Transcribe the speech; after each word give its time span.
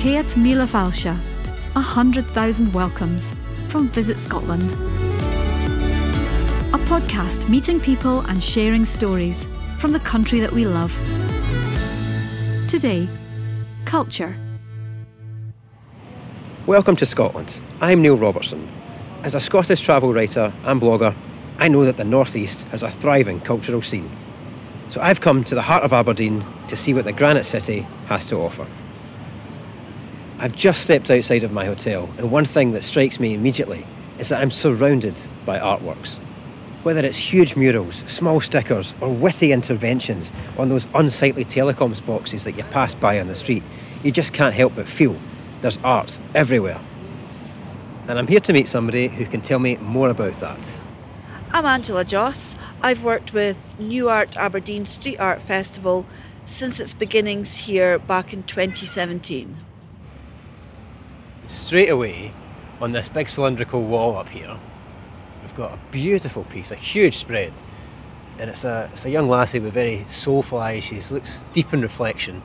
Ceud 0.00 0.34
Mìle 0.34 0.66
Fàilte, 0.66 1.14
a 1.76 1.80
hundred 1.80 2.26
thousand 2.28 2.72
welcomes 2.72 3.34
from 3.68 3.90
Visit 3.90 4.18
Scotland. 4.18 4.72
A 6.72 6.78
podcast 6.88 7.50
meeting 7.50 7.78
people 7.78 8.20
and 8.20 8.42
sharing 8.42 8.86
stories 8.86 9.46
from 9.76 9.92
the 9.92 10.00
country 10.00 10.40
that 10.40 10.52
we 10.52 10.64
love. 10.64 10.98
Today, 12.66 13.10
culture. 13.84 14.34
Welcome 16.66 16.96
to 16.96 17.04
Scotland. 17.04 17.60
I'm 17.82 18.00
Neil 18.00 18.16
Robertson. 18.16 18.66
As 19.22 19.34
a 19.34 19.40
Scottish 19.40 19.82
travel 19.82 20.14
writer 20.14 20.50
and 20.64 20.80
blogger, 20.80 21.14
I 21.58 21.68
know 21.68 21.84
that 21.84 21.98
the 21.98 22.04
North 22.04 22.36
East 22.36 22.62
has 22.70 22.82
a 22.82 22.90
thriving 22.90 23.38
cultural 23.42 23.82
scene. 23.82 24.10
So 24.88 25.02
I've 25.02 25.20
come 25.20 25.44
to 25.44 25.54
the 25.54 25.60
heart 25.60 25.84
of 25.84 25.92
Aberdeen 25.92 26.42
to 26.68 26.76
see 26.76 26.94
what 26.94 27.04
the 27.04 27.12
Granite 27.12 27.44
City 27.44 27.80
has 28.06 28.24
to 28.26 28.36
offer. 28.36 28.66
I've 30.42 30.56
just 30.56 30.84
stepped 30.84 31.10
outside 31.10 31.44
of 31.44 31.52
my 31.52 31.66
hotel, 31.66 32.08
and 32.16 32.32
one 32.32 32.46
thing 32.46 32.72
that 32.72 32.82
strikes 32.82 33.20
me 33.20 33.34
immediately 33.34 33.86
is 34.18 34.30
that 34.30 34.40
I'm 34.40 34.50
surrounded 34.50 35.20
by 35.44 35.58
artworks. 35.58 36.16
Whether 36.82 37.04
it's 37.04 37.18
huge 37.18 37.56
murals, 37.56 38.02
small 38.06 38.40
stickers, 38.40 38.94
or 39.02 39.10
witty 39.10 39.52
interventions 39.52 40.32
on 40.56 40.70
those 40.70 40.86
unsightly 40.94 41.44
telecoms 41.44 42.04
boxes 42.06 42.44
that 42.44 42.56
you 42.56 42.64
pass 42.64 42.94
by 42.94 43.20
on 43.20 43.26
the 43.26 43.34
street, 43.34 43.62
you 44.02 44.10
just 44.10 44.32
can't 44.32 44.54
help 44.54 44.74
but 44.76 44.88
feel 44.88 45.14
there's 45.60 45.76
art 45.84 46.18
everywhere. 46.34 46.80
And 48.08 48.18
I'm 48.18 48.26
here 48.26 48.40
to 48.40 48.52
meet 48.54 48.66
somebody 48.66 49.08
who 49.08 49.26
can 49.26 49.42
tell 49.42 49.58
me 49.58 49.76
more 49.76 50.08
about 50.08 50.40
that. 50.40 50.80
I'm 51.52 51.66
Angela 51.66 52.06
Joss. 52.06 52.56
I've 52.80 53.04
worked 53.04 53.34
with 53.34 53.58
Nuart 53.78 54.38
Aberdeen 54.38 54.86
Street 54.86 55.20
Art 55.20 55.42
Festival 55.42 56.06
since 56.46 56.80
its 56.80 56.94
beginnings 56.94 57.56
here 57.56 57.98
back 57.98 58.32
in 58.32 58.42
2017. 58.44 59.66
Straight 61.50 61.88
away, 61.90 62.30
on 62.80 62.92
this 62.92 63.08
big 63.08 63.28
cylindrical 63.28 63.82
wall 63.82 64.16
up 64.16 64.28
here, 64.28 64.56
we've 65.42 65.54
got 65.56 65.72
a 65.72 65.78
beautiful 65.90 66.44
piece, 66.44 66.70
a 66.70 66.76
huge 66.76 67.16
spread. 67.16 67.52
And 68.38 68.48
it's 68.48 68.64
a, 68.64 68.88
it's 68.92 69.04
a 69.04 69.10
young 69.10 69.28
lassie 69.28 69.58
with 69.58 69.74
very 69.74 70.04
soulful 70.06 70.58
eyes. 70.58 70.84
She 70.84 71.00
looks 71.12 71.42
deep 71.52 71.74
in 71.74 71.82
reflection. 71.82 72.40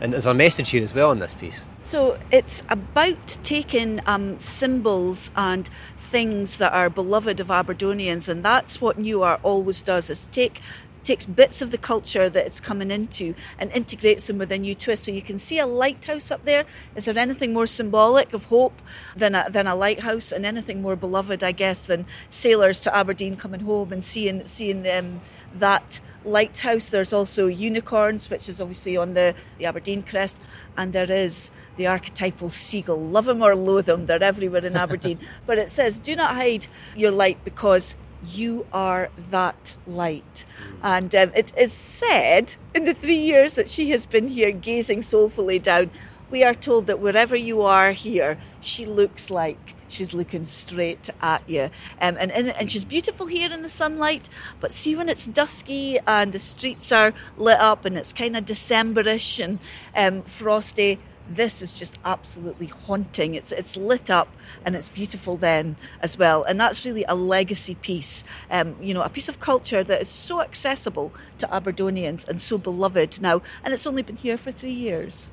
And 0.00 0.12
there's 0.12 0.26
a 0.26 0.34
message 0.34 0.70
here 0.70 0.84
as 0.84 0.94
well 0.94 1.10
in 1.10 1.18
this 1.18 1.34
piece. 1.34 1.62
So 1.82 2.16
it's 2.30 2.62
about 2.68 3.38
taking 3.42 4.00
um, 4.06 4.38
symbols 4.38 5.32
and 5.34 5.68
things 5.96 6.58
that 6.58 6.72
are 6.72 6.88
beloved 6.88 7.40
of 7.40 7.50
Aberdonians, 7.50 8.28
and 8.28 8.44
that's 8.44 8.80
what 8.80 8.98
Nuart 8.98 9.40
always 9.42 9.82
does: 9.82 10.10
is 10.10 10.28
take 10.30 10.60
takes 11.04 11.26
bits 11.26 11.62
of 11.62 11.70
the 11.70 11.78
culture 11.78 12.28
that 12.28 12.46
it's 12.46 12.60
coming 12.60 12.90
into 12.90 13.34
and 13.58 13.70
integrates 13.72 14.26
them 14.26 14.38
with 14.38 14.52
a 14.52 14.58
new 14.58 14.74
twist. 14.74 15.04
So 15.04 15.10
you 15.10 15.22
can 15.22 15.38
see 15.38 15.58
a 15.58 15.66
lighthouse 15.66 16.30
up 16.30 16.44
there. 16.44 16.64
Is 16.96 17.04
there 17.06 17.18
anything 17.18 17.52
more 17.52 17.66
symbolic 17.66 18.32
of 18.32 18.44
hope 18.44 18.80
than 19.16 19.34
a, 19.34 19.46
than 19.50 19.66
a 19.66 19.74
lighthouse, 19.74 20.32
and 20.32 20.44
anything 20.44 20.82
more 20.82 20.96
beloved, 20.96 21.42
I 21.42 21.52
guess, 21.52 21.82
than 21.86 22.06
sailors 22.30 22.80
to 22.80 22.94
Aberdeen 22.94 23.36
coming 23.36 23.60
home 23.60 23.92
and 23.92 24.04
seeing 24.04 24.46
seeing 24.46 24.82
them 24.82 25.20
that 25.54 26.00
lighthouse. 26.24 26.88
There's 26.88 27.12
also 27.12 27.46
unicorns, 27.46 28.30
which 28.30 28.48
is 28.48 28.60
obviously 28.60 28.96
on 28.96 29.14
the, 29.14 29.34
the 29.58 29.66
Aberdeen 29.66 30.02
crest, 30.02 30.38
and 30.76 30.92
there 30.92 31.10
is 31.10 31.50
the 31.76 31.86
archetypal 31.86 32.50
seagull. 32.50 33.00
Love 33.00 33.26
them 33.26 33.42
or 33.42 33.54
loathe 33.54 33.86
them, 33.86 34.06
they're 34.06 34.22
everywhere 34.22 34.64
in 34.64 34.76
Aberdeen. 34.76 35.18
but 35.46 35.58
it 35.58 35.70
says, 35.70 35.98
do 35.98 36.14
not 36.14 36.34
hide 36.34 36.66
your 36.96 37.10
light 37.10 37.42
because 37.44 37.96
you 38.26 38.66
are 38.72 39.10
that 39.30 39.74
light. 39.86 40.44
And 40.82 41.14
um, 41.14 41.32
it 41.34 41.52
is 41.56 41.72
said 41.72 42.56
in 42.74 42.84
the 42.84 42.94
three 42.94 43.16
years 43.16 43.54
that 43.54 43.68
she 43.68 43.90
has 43.90 44.06
been 44.06 44.28
here 44.28 44.50
gazing 44.50 45.02
soulfully 45.02 45.58
down, 45.58 45.90
we 46.30 46.44
are 46.44 46.54
told 46.54 46.86
that 46.86 47.00
wherever 47.00 47.36
you 47.36 47.62
are 47.62 47.92
here, 47.92 48.38
she 48.60 48.84
looks 48.84 49.30
like 49.30 49.74
she's 49.88 50.12
looking 50.12 50.44
straight 50.44 51.08
at 51.22 51.42
you. 51.48 51.70
Um, 52.00 52.16
and, 52.18 52.30
and, 52.30 52.48
and 52.48 52.70
she's 52.70 52.84
beautiful 52.84 53.26
here 53.26 53.50
in 53.50 53.62
the 53.62 53.68
sunlight, 53.68 54.28
but 54.60 54.72
see 54.72 54.94
when 54.94 55.08
it's 55.08 55.26
dusky 55.26 55.98
and 56.06 56.32
the 56.32 56.38
streets 56.38 56.92
are 56.92 57.14
lit 57.36 57.58
up 57.58 57.84
and 57.84 57.96
it's 57.96 58.12
kind 58.12 58.36
of 58.36 58.44
Decemberish 58.44 59.42
and 59.42 59.58
um, 59.96 60.22
frosty, 60.22 60.98
this 61.28 61.62
is 61.62 61.72
just 61.72 61.98
absolutely 62.04 62.66
haunting. 62.66 63.34
It's 63.34 63.52
it's 63.52 63.76
lit 63.76 64.10
up 64.10 64.28
and 64.64 64.74
it's 64.74 64.88
beautiful 64.88 65.36
then 65.36 65.76
as 66.00 66.18
well, 66.18 66.42
and 66.42 66.58
that's 66.58 66.84
really 66.86 67.04
a 67.08 67.14
legacy 67.14 67.74
piece. 67.74 68.24
Um, 68.50 68.76
you 68.80 68.94
know, 68.94 69.02
a 69.02 69.08
piece 69.08 69.28
of 69.28 69.40
culture 69.40 69.84
that 69.84 70.00
is 70.00 70.08
so 70.08 70.40
accessible 70.40 71.12
to 71.38 71.46
Aberdonians 71.46 72.26
and 72.28 72.40
so 72.40 72.58
beloved 72.58 73.20
now, 73.20 73.42
and 73.62 73.74
it's 73.74 73.86
only 73.86 74.02
been 74.02 74.16
here 74.16 74.38
for 74.38 74.52
three 74.52 74.72
years. 74.72 75.28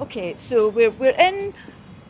Okay, 0.00 0.36
so 0.38 0.68
we're 0.68 0.90
we're 0.90 1.18
in 1.18 1.54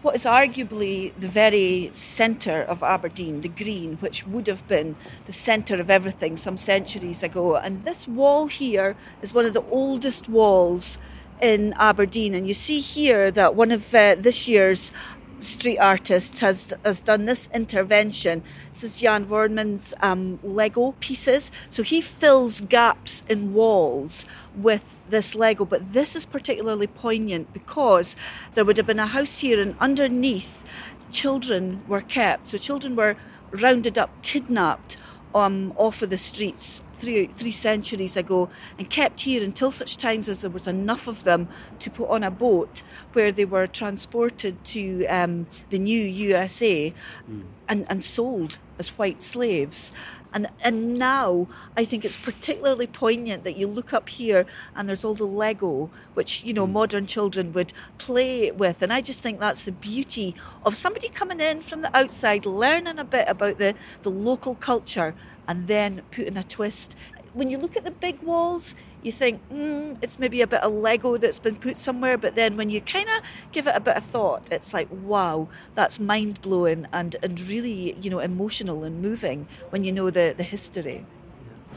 what 0.03 0.15
is 0.15 0.25
arguably 0.25 1.13
the 1.19 1.27
very 1.27 1.91
centre 1.93 2.63
of 2.63 2.83
Aberdeen, 2.85 3.41
the 3.41 3.49
Green, 3.49 3.97
which 3.97 4.25
would 4.27 4.47
have 4.47 4.67
been 4.69 4.95
the 5.27 5.33
centre 5.33 5.81
of 5.81 5.91
everything 5.91 6.37
some 6.37 6.57
centuries 6.57 7.23
ago. 7.23 7.57
And 7.57 7.85
this 7.85 8.07
wall 8.07 8.47
here 8.47 8.95
is 9.23 9.35
one 9.35 9.45
of 9.45 9.55
the 9.55 9.65
oldest 9.71 10.29
walls 10.29 10.99
in 11.41 11.75
Aberdeen. 11.79 12.35
And 12.35 12.47
you 12.47 12.55
see 12.55 12.81
here 12.81 13.31
that 13.31 13.55
one 13.55 13.71
of 13.71 13.95
uh, 13.95 14.17
this 14.17 14.49
year's 14.49 14.93
street 15.41 15.79
artists 15.79 16.41
has 16.41 16.75
has 16.85 17.01
done 17.01 17.25
this 17.25 17.49
intervention. 17.55 18.43
This 18.73 18.85
is 18.85 19.01
Jan 19.01 19.25
Vormann's 19.25 19.95
um, 20.01 20.39
Lego 20.43 20.95
pieces. 21.01 21.51
So 21.71 21.83
he 21.83 22.01
fills 22.01 22.61
gaps 22.61 23.23
in 23.29 23.55
walls 23.55 24.27
with 24.57 24.83
this 25.09 25.35
Lego, 25.35 25.65
but 25.65 25.93
this 25.93 26.17
is 26.17 26.27
particularly 26.27 26.87
poignant 26.87 27.53
because 27.53 28.17
there 28.55 28.65
would 28.65 28.77
have 28.77 28.87
been 28.87 28.99
a 28.99 29.07
house 29.07 29.39
here, 29.39 29.61
and 29.61 29.77
underneath, 29.81 30.65
children 31.11 31.83
were 31.87 32.03
kept. 32.03 32.49
So 32.49 32.59
children 32.59 32.97
were 32.97 33.17
rounded 33.51 33.97
up, 33.97 34.11
kidnapped 34.23 34.97
um, 35.35 35.73
off 35.77 36.03
of 36.03 36.11
the 36.11 36.19
streets 36.19 36.83
three, 37.01 37.27
three 37.39 37.53
centuries 37.53 38.17
ago 38.17 38.51
and 38.79 38.89
kept 38.91 39.21
here 39.21 39.43
until 39.43 39.71
such 39.71 39.97
times 39.97 40.29
as 40.29 40.41
there 40.41 40.51
was 40.51 40.67
enough 40.67 41.07
of 41.07 41.25
them 41.25 41.49
to 41.81 41.91
put 41.91 42.09
on 42.09 42.23
a 42.23 42.31
boat 42.31 42.83
where 43.13 43.33
they 43.33 43.45
were 43.45 43.67
transported 43.67 44.65
to 44.65 45.07
um, 45.07 45.47
the 45.71 45.79
new 45.79 46.01
USA 46.01 46.93
mm. 47.31 47.43
and, 47.69 47.87
and 47.89 48.05
sold 48.05 48.59
as 48.79 48.89
white 48.91 49.23
slaves. 49.23 49.93
And, 50.33 50.49
and 50.61 50.99
now 50.99 51.49
I 51.77 51.85
think 51.85 52.05
it's 52.05 52.17
particularly 52.17 52.87
poignant 52.87 53.45
that 53.45 53.57
you 53.57 53.67
look 53.67 53.93
up 53.93 54.09
here 54.09 54.45
and 54.77 54.89
there's 54.89 55.05
all 55.05 55.15
the 55.15 55.25
Lego, 55.25 55.91
which, 56.15 56.45
you 56.45 56.53
know, 56.53 56.67
mm. 56.67 56.73
modern 56.73 57.07
children 57.07 57.53
would 57.55 57.73
play 57.97 58.51
with. 58.51 58.83
And 58.83 58.93
I 58.93 59.01
just 59.01 59.23
think 59.23 59.41
that's 59.41 59.63
the 59.63 59.73
beauty 59.73 60.35
of 60.67 60.77
somebody 60.77 61.09
coming 61.09 61.41
in 61.41 61.63
from 61.63 61.81
the 61.81 61.97
outside, 61.97 62.45
learning 62.45 62.99
a 62.99 63.05
bit 63.05 63.27
about 63.29 63.59
the, 63.59 63.75
the 64.03 64.11
local 64.11 64.55
culture 64.55 65.15
and 65.49 65.67
then 65.67 66.03
putting 66.13 66.37
a 66.37 66.45
twist. 66.45 66.95
When 67.33 67.51
you 67.51 67.59
look 67.59 67.77
at 67.77 67.85
the 67.85 67.91
big 67.91 68.21
walls, 68.23 68.75
you 69.03 69.13
think, 69.13 69.41
mm, 69.51 69.97
it's 70.03 70.19
maybe 70.19 70.41
a 70.43 70.47
bit 70.47 70.63
of 70.63 70.73
Lego 70.73 71.17
that's 71.17 71.39
been 71.39 71.57
put 71.57 71.77
somewhere, 71.77 72.19
but 72.19 72.35
then 72.35 72.57
when 72.57 72.69
you 72.71 72.81
kind 72.81 73.09
of 73.09 73.23
give 73.53 73.67
it 73.67 73.75
a 73.75 73.81
bit 73.81 73.97
of 73.97 74.05
thought, 74.05 74.43
it's 74.51 74.73
like, 74.73 74.89
wow, 74.91 75.49
that's 75.75 75.99
mind 75.99 76.41
blowing 76.43 76.87
and, 76.93 77.17
and 77.23 77.41
really, 77.41 77.97
you 78.01 78.11
know, 78.11 78.19
emotional 78.19 78.85
and 78.85 79.01
moving 79.01 79.49
when 79.71 79.85
you 79.85 79.93
know 79.93 80.11
the, 80.11 80.35
the 80.37 80.43
history. 80.43 81.05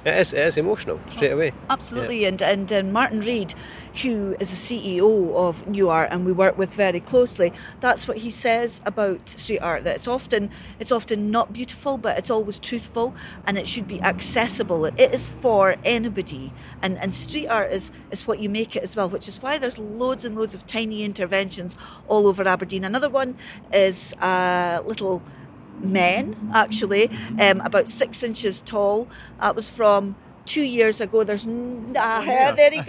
It 0.04 0.16
is, 0.16 0.34
it 0.34 0.40
is 0.40 0.58
emotional 0.58 1.00
straight 1.12 1.32
away. 1.32 1.52
Oh, 1.52 1.74
absolutely, 1.74 2.22
yeah. 2.22 2.30
and, 2.30 2.42
and 2.42 2.72
and 2.72 2.92
Martin 2.92 3.20
Reed, 3.20 3.54
who 4.02 4.36
is 4.40 4.50
the 4.50 4.56
CEO 4.56 5.36
of 5.36 5.64
Nuart, 5.68 6.08
and 6.10 6.26
we 6.26 6.32
work 6.32 6.58
with 6.58 6.74
very 6.74 7.00
closely. 7.00 7.54
That's 7.82 8.08
what 8.08 8.18
he 8.18 8.32
says 8.32 8.82
about 8.84 9.30
street 9.30 9.60
art. 9.60 9.84
That 9.84 9.96
it's 9.96 10.08
often 10.08 10.50
it's 10.80 10.92
often 10.92 11.30
not 11.30 11.54
beautiful, 11.54 12.00
but 12.00 12.18
it's 12.18 12.32
always 12.32 12.58
truthful, 12.58 13.14
and 13.46 13.60
it 13.60 13.68
should 13.68 13.88
be 13.88 14.02
accessible. 14.02 14.86
It 14.86 15.14
is 15.14 15.28
for 15.28 15.76
anybody, 15.86 16.52
and 16.82 16.98
and 16.98 17.14
street 17.14 17.48
art 17.48 17.72
is 17.72 17.92
is 18.10 18.26
what 18.26 18.40
you 18.40 18.50
make 18.50 18.76
it 18.76 18.82
as 18.82 18.96
well. 18.96 19.08
Which 19.08 19.28
is 19.28 19.40
why 19.40 19.60
there's 19.60 19.78
loads 19.78 20.26
and 20.26 20.36
loads 20.36 20.56
of 20.56 20.66
tiny 20.66 21.04
interventions 21.04 21.78
all 22.08 22.26
over 22.26 22.48
Aberdeen. 22.48 22.84
Another 22.84 23.10
one 23.10 23.38
is 23.72 24.14
a 24.20 24.82
little 24.84 25.22
men, 25.84 26.52
actually, 26.54 27.10
um, 27.40 27.62
about 27.62 27.88
six 27.88 28.24
inches 28.24 28.62
tall. 28.62 29.08
That 29.40 29.56
was 29.56 29.70
from 29.70 30.16
two 30.46 30.64
years 30.64 31.02
ago. 31.02 31.24
There's 31.24 31.48
ah, 31.48 32.22
yeah. 32.24 32.52
there 32.52 32.72
he 32.72 32.82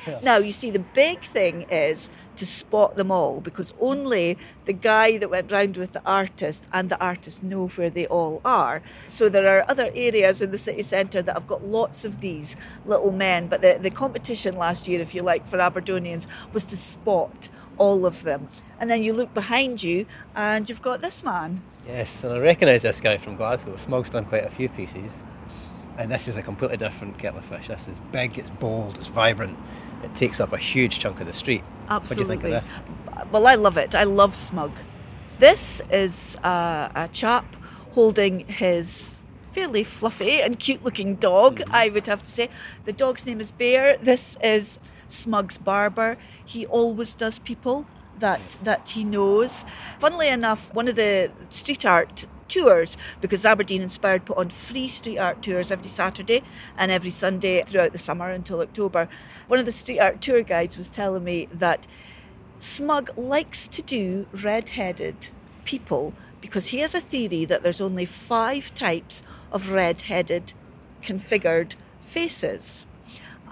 goes. 0.00 0.22
now 0.22 0.38
you 0.38 0.52
see, 0.52 0.70
the 0.70 0.78
big 0.78 1.22
thing 1.24 1.62
is 1.70 2.10
to 2.36 2.46
spot 2.46 2.96
them 2.96 3.10
all 3.10 3.40
because 3.42 3.74
only 3.80 4.38
the 4.64 4.72
guy 4.72 5.18
that 5.18 5.28
went 5.28 5.52
round 5.52 5.76
with 5.76 5.92
the 5.92 6.00
artist 6.06 6.62
and 6.72 6.88
the 6.88 6.98
artist 6.98 7.42
know 7.42 7.66
where 7.68 7.90
they 7.90 8.06
all 8.06 8.40
are. 8.44 8.80
So 9.08 9.28
there 9.28 9.46
are 9.58 9.64
other 9.68 9.90
areas 9.94 10.40
in 10.40 10.50
the 10.50 10.56
city 10.56 10.82
centre 10.82 11.20
that 11.20 11.34
have 11.34 11.46
got 11.46 11.66
lots 11.66 12.04
of 12.04 12.20
these 12.20 12.56
little 12.86 13.12
men. 13.12 13.48
But 13.48 13.60
the, 13.60 13.78
the 13.80 13.90
competition 13.90 14.56
last 14.56 14.88
year, 14.88 15.00
if 15.00 15.14
you 15.14 15.20
like, 15.20 15.46
for 15.48 15.58
Aberdonians 15.58 16.26
was 16.54 16.64
to 16.64 16.78
spot 16.78 17.50
all 17.80 18.06
of 18.06 18.22
them. 18.22 18.48
And 18.78 18.88
then 18.88 19.02
you 19.02 19.12
look 19.12 19.34
behind 19.34 19.82
you 19.82 20.06
and 20.36 20.68
you've 20.68 20.82
got 20.82 21.00
this 21.00 21.24
man. 21.24 21.62
Yes, 21.86 22.22
and 22.22 22.32
I 22.32 22.38
recognise 22.38 22.82
this 22.82 23.00
guy 23.00 23.16
from 23.18 23.36
Glasgow. 23.36 23.76
Smug's 23.78 24.10
done 24.10 24.26
quite 24.26 24.44
a 24.44 24.50
few 24.50 24.68
pieces. 24.68 25.12
And 25.98 26.10
this 26.10 26.28
is 26.28 26.36
a 26.36 26.42
completely 26.42 26.76
different 26.76 27.18
kettle 27.18 27.38
of 27.38 27.44
fish. 27.44 27.68
This 27.68 27.88
is 27.88 27.98
big, 28.12 28.38
it's 28.38 28.50
bold, 28.50 28.96
it's 28.96 29.08
vibrant. 29.08 29.58
It 30.04 30.14
takes 30.14 30.40
up 30.40 30.52
a 30.52 30.58
huge 30.58 30.98
chunk 30.98 31.20
of 31.20 31.26
the 31.26 31.32
street. 31.32 31.64
Absolutely. 31.88 32.36
What 32.36 32.42
do 32.42 32.48
you 32.48 32.60
think 32.60 32.64
of 32.64 33.16
this? 33.16 33.32
Well, 33.32 33.46
I 33.46 33.54
love 33.56 33.76
it. 33.76 33.94
I 33.94 34.04
love 34.04 34.34
Smug. 34.34 34.72
This 35.38 35.82
is 35.90 36.36
uh, 36.36 36.90
a 36.94 37.08
chap 37.12 37.56
holding 37.92 38.46
his 38.46 39.22
fairly 39.52 39.84
fluffy 39.84 40.40
and 40.40 40.58
cute 40.58 40.84
looking 40.84 41.16
dog, 41.16 41.56
mm-hmm. 41.56 41.74
I 41.74 41.88
would 41.88 42.06
have 42.06 42.22
to 42.22 42.30
say. 42.30 42.50
The 42.84 42.92
dog's 42.92 43.26
name 43.26 43.40
is 43.40 43.50
Bear. 43.50 43.96
This 43.98 44.36
is 44.42 44.78
Smug's 45.12 45.58
barber. 45.58 46.16
He 46.44 46.66
always 46.66 47.14
does 47.14 47.38
people 47.38 47.86
that 48.18 48.40
that 48.62 48.90
he 48.90 49.04
knows. 49.04 49.64
Funnily 49.98 50.28
enough, 50.28 50.72
one 50.74 50.88
of 50.88 50.96
the 50.96 51.30
street 51.50 51.84
art 51.84 52.26
tours 52.48 52.96
because 53.20 53.44
Aberdeen 53.44 53.80
Inspired 53.80 54.24
put 54.24 54.36
on 54.36 54.50
free 54.50 54.88
street 54.88 55.18
art 55.18 55.42
tours 55.42 55.70
every 55.70 55.88
Saturday 55.88 56.42
and 56.76 56.90
every 56.90 57.10
Sunday 57.10 57.62
throughout 57.62 57.92
the 57.92 57.98
summer 57.98 58.30
until 58.30 58.60
October. 58.60 59.08
One 59.46 59.58
of 59.58 59.66
the 59.66 59.72
street 59.72 60.00
art 60.00 60.20
tour 60.20 60.42
guides 60.42 60.76
was 60.76 60.90
telling 60.90 61.24
me 61.24 61.48
that 61.52 61.86
Smug 62.58 63.16
likes 63.16 63.66
to 63.68 63.82
do 63.82 64.26
red 64.32 64.70
headed 64.70 65.28
people 65.64 66.12
because 66.40 66.66
he 66.66 66.80
has 66.80 66.94
a 66.94 67.00
theory 67.00 67.44
that 67.44 67.62
there's 67.62 67.80
only 67.80 68.04
five 68.04 68.74
types 68.74 69.22
of 69.52 69.70
red 69.70 70.02
headed 70.02 70.52
configured 71.02 71.74
faces. 72.02 72.86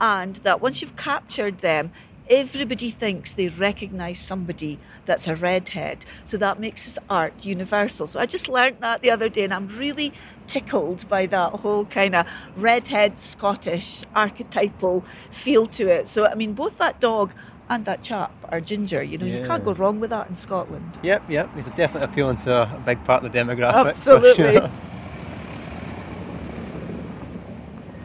And 0.00 0.36
that 0.36 0.60
once 0.60 0.80
you've 0.80 0.96
captured 0.96 1.58
them, 1.58 1.92
everybody 2.30 2.90
thinks 2.90 3.32
they 3.32 3.48
recognise 3.48 4.18
somebody 4.18 4.78
that's 5.06 5.26
a 5.26 5.34
redhead. 5.34 6.04
So 6.24 6.36
that 6.36 6.60
makes 6.60 6.82
his 6.84 6.98
art 7.08 7.44
universal. 7.44 8.06
So 8.06 8.20
I 8.20 8.26
just 8.26 8.48
learnt 8.48 8.80
that 8.80 9.00
the 9.00 9.10
other 9.10 9.28
day 9.28 9.44
and 9.44 9.54
I'm 9.54 9.68
really 9.68 10.12
tickled 10.46 11.08
by 11.08 11.26
that 11.26 11.52
whole 11.52 11.84
kind 11.86 12.14
of 12.14 12.26
redhead 12.56 13.18
Scottish 13.18 14.04
archetypal 14.14 15.04
feel 15.30 15.66
to 15.66 15.88
it. 15.88 16.08
So, 16.08 16.26
I 16.26 16.34
mean, 16.34 16.52
both 16.54 16.78
that 16.78 17.00
dog 17.00 17.32
and 17.70 17.84
that 17.84 18.02
chap 18.02 18.32
are 18.50 18.60
ginger. 18.60 19.02
You 19.02 19.18
know, 19.18 19.26
yeah. 19.26 19.40
you 19.40 19.46
can't 19.46 19.64
go 19.64 19.72
wrong 19.72 20.00
with 20.00 20.10
that 20.10 20.28
in 20.28 20.36
Scotland. 20.36 20.98
Yep, 21.02 21.30
yep. 21.30 21.54
He's 21.54 21.66
definitely 21.70 22.04
appealing 22.04 22.38
to 22.38 22.62
a 22.62 22.82
big 22.84 23.02
part 23.04 23.24
of 23.24 23.32
the 23.32 23.38
demographic. 23.38 23.96
Absolutely. 23.96 24.54
Sure. 24.58 24.70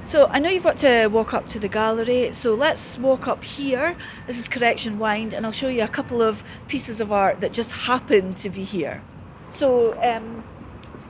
So 0.05 0.27
I 0.27 0.39
know 0.39 0.49
you've 0.49 0.63
got 0.63 0.77
to 0.79 1.07
walk 1.07 1.33
up 1.33 1.47
to 1.49 1.59
the 1.59 1.69
gallery, 1.69 2.33
so 2.33 2.53
let's 2.55 2.97
walk 2.97 3.27
up 3.27 3.41
here. 3.41 3.95
This 4.27 4.37
is 4.37 4.49
Correction 4.49 4.99
Wynd, 4.99 5.33
and 5.33 5.45
I'll 5.45 5.53
show 5.53 5.69
you 5.69 5.81
a 5.81 5.87
couple 5.87 6.21
of 6.21 6.43
pieces 6.67 6.99
of 6.99 7.13
art 7.13 7.39
that 7.39 7.53
just 7.53 7.71
happen 7.71 8.33
to 8.35 8.49
be 8.49 8.63
here. 8.63 9.01
So, 9.51 9.97
um, 10.03 10.43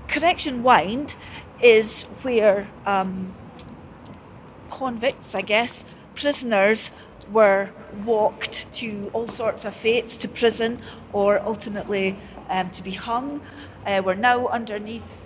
Correction 0.08 0.62
Wynd 0.62 1.16
is 1.60 2.04
where 2.22 2.70
um, 2.86 3.34
convicts, 4.70 5.34
I 5.34 5.42
guess, 5.42 5.86
prisoners 6.14 6.92
were 7.32 7.72
walked 8.06 8.72
to 8.74 9.10
all 9.12 9.28
sorts 9.28 9.66
of 9.66 9.76
fates, 9.76 10.16
to 10.18 10.28
prison, 10.28 10.80
or 11.14 11.40
ultimately 11.40 12.16
um, 12.48 12.70
to 12.70 12.84
be 12.84 12.92
hung. 12.92 13.42
Uh, 13.88 14.04
we're 14.06 14.14
now 14.14 14.48
underneath 14.50 15.24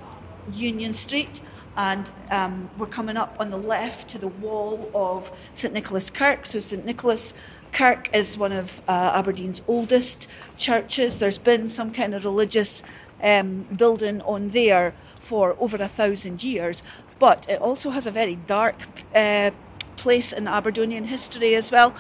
Union 0.53 0.93
Street 0.93 1.41
and 1.77 2.11
um, 2.31 2.69
we're 2.77 2.87
coming 2.87 3.15
up 3.15 3.35
on 3.39 3.51
the 3.51 3.57
left 3.57 4.09
to 4.09 4.17
the 4.17 4.27
wall 4.27 4.89
of 4.95 5.31
St 5.53 5.73
Nicholas 5.73 6.09
Kirk. 6.09 6.45
So, 6.45 6.59
St 6.59 6.83
Nicholas 6.83 7.33
Kirk 7.71 8.09
is 8.13 8.37
one 8.37 8.51
of 8.51 8.81
uh, 8.87 9.11
Aberdeen's 9.13 9.61
oldest 9.67 10.27
churches. 10.57 11.19
There's 11.19 11.37
been 11.37 11.69
some 11.69 11.93
kind 11.93 12.15
of 12.15 12.25
religious 12.25 12.81
um, 13.21 13.67
building 13.75 14.21
on 14.21 14.49
there 14.49 14.95
for 15.19 15.55
over 15.59 15.77
a 15.77 15.87
thousand 15.87 16.43
years, 16.43 16.81
but 17.19 17.47
it 17.47 17.61
also 17.61 17.91
has 17.91 18.07
a 18.07 18.11
very 18.11 18.35
dark 18.35 18.75
uh, 19.13 19.51
place 19.97 20.33
in 20.33 20.47
Aberdonian 20.47 21.05
history 21.05 21.53
as 21.55 21.71
well. 21.71 21.93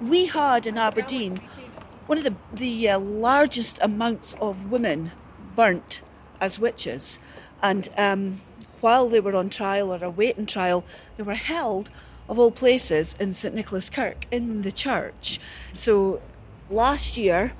We 0.00 0.26
had 0.26 0.66
in 0.66 0.76
Aberdeen 0.76 1.40
one 2.06 2.18
of 2.18 2.24
the, 2.24 2.34
the 2.52 2.88
uh, 2.88 2.98
largest 2.98 3.78
amounts 3.80 4.34
of 4.40 4.72
women 4.72 5.12
burnt 5.54 6.00
as 6.40 6.58
witches, 6.58 7.20
and 7.62 7.88
um, 7.96 8.40
while 8.80 9.08
they 9.08 9.20
were 9.20 9.36
on 9.36 9.50
trial 9.50 9.92
or 9.92 10.02
awaiting 10.04 10.46
trial, 10.46 10.84
they 11.16 11.22
were 11.22 11.34
held, 11.34 11.90
of 12.28 12.38
all 12.38 12.50
places, 12.50 13.16
in 13.18 13.34
St 13.34 13.54
Nicholas 13.54 13.90
Kirk, 13.90 14.26
in 14.30 14.62
the 14.62 14.72
church. 14.72 15.40
So 15.74 16.20
last 16.70 17.16
year, 17.16 17.52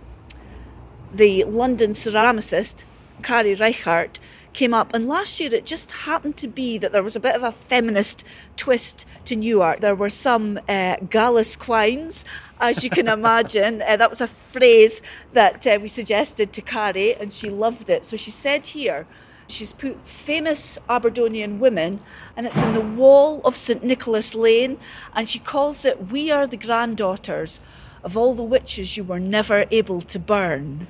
the 1.13 1.45
London 1.45 1.93
ceramicist, 1.93 2.85
Carrie 3.23 3.55
Reichardt, 3.55 4.21
came 4.53 4.75
up, 4.75 4.93
and 4.95 5.07
last 5.07 5.39
year 5.39 5.55
it 5.55 5.65
just 5.65 5.91
happened 5.93 6.37
to 6.37 6.49
be 6.49 6.79
that 6.79 6.93
there 6.93 7.03
was 7.03 7.15
a 7.15 7.21
bit 7.21 7.35
of 7.35 7.43
a 7.43 7.53
feminist 7.53 8.25
twist 8.57 9.07
to 9.25 9.37
Nuart. 9.37 9.81
There 9.81 9.95
were 9.95 10.11
some 10.11 10.59
uh, 10.69 10.97
gallus 11.09 11.57
quines, 11.57 12.25
as 12.61 12.83
you 12.83 12.91
can 12.91 13.09
imagine. 13.19 13.83
uh, 13.83 13.97
that 13.97 14.11
was 14.11 14.21
a 14.21 14.27
phrase 14.53 15.03
that 15.33 15.67
uh, 15.67 15.79
we 15.81 15.89
suggested 15.89 16.53
to 16.53 16.63
Carrie, 16.63 17.15
and 17.15 17.33
she 17.33 17.49
loved 17.49 17.91
it. 17.91 18.05
So 18.05 18.17
she 18.17 18.31
said 18.31 18.67
here, 18.67 19.07
She's 19.51 19.73
put 19.73 20.07
famous 20.07 20.79
Aberdonian 20.89 21.59
women, 21.59 22.01
and 22.37 22.47
it's 22.47 22.57
in 22.57 22.73
the 22.73 22.81
wall 22.81 23.41
of 23.45 23.57
St 23.57 23.83
Nicholas 23.83 24.35
Lane, 24.35 24.79
and 25.15 25.29
she 25.29 25.41
calls 25.41 25.85
it 25.85 26.11
We 26.11 26.31
Are 26.31 26.47
the 26.47 26.57
Granddaughters 26.57 27.61
of 28.05 28.17
All 28.17 28.35
the 28.35 28.45
Witches 28.45 28.97
You 28.97 29.05
Were 29.05 29.19
Never 29.19 29.67
Able 29.71 30.03
to 30.03 30.19
Burn. 30.19 30.87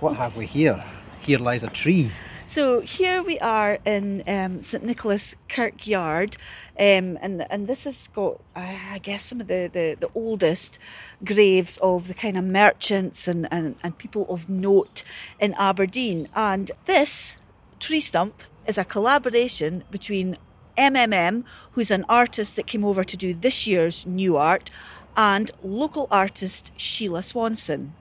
What 0.00 0.16
have 0.16 0.36
we 0.36 0.44
here? 0.44 0.84
Here 1.22 1.38
lies 1.38 1.62
a 1.62 1.68
tree. 1.68 2.12
So 2.48 2.80
here 2.80 3.24
we 3.24 3.40
are 3.40 3.80
in 3.84 4.22
um, 4.28 4.62
St 4.62 4.84
Nicholas 4.84 5.34
Kirkyard, 5.48 6.36
um, 6.78 7.18
and 7.20 7.44
and 7.50 7.66
this 7.66 7.84
has 7.84 8.06
got, 8.14 8.40
I 8.54 9.00
guess, 9.02 9.24
some 9.24 9.40
of 9.40 9.48
the, 9.48 9.68
the, 9.70 9.96
the 9.98 10.08
oldest 10.14 10.78
graves 11.24 11.76
of 11.78 12.06
the 12.06 12.14
kind 12.14 12.36
of 12.38 12.44
merchants 12.44 13.26
and, 13.26 13.48
and, 13.50 13.74
and 13.82 13.98
people 13.98 14.26
of 14.28 14.48
note 14.48 15.02
in 15.40 15.54
Aberdeen. 15.54 16.28
And 16.36 16.70
this 16.86 17.34
tree 17.80 18.00
stump 18.00 18.44
is 18.64 18.78
a 18.78 18.84
collaboration 18.84 19.82
between 19.90 20.36
MMM, 20.78 21.42
who's 21.72 21.90
an 21.90 22.04
artist 22.08 22.54
that 22.54 22.68
came 22.68 22.84
over 22.84 23.02
to 23.02 23.16
do 23.16 23.34
this 23.34 23.66
year's 23.66 24.04
Nuart, 24.04 24.68
and 25.16 25.50
local 25.64 26.06
artist 26.12 26.70
Sheila 26.76 27.24
Swanson. 27.24 27.92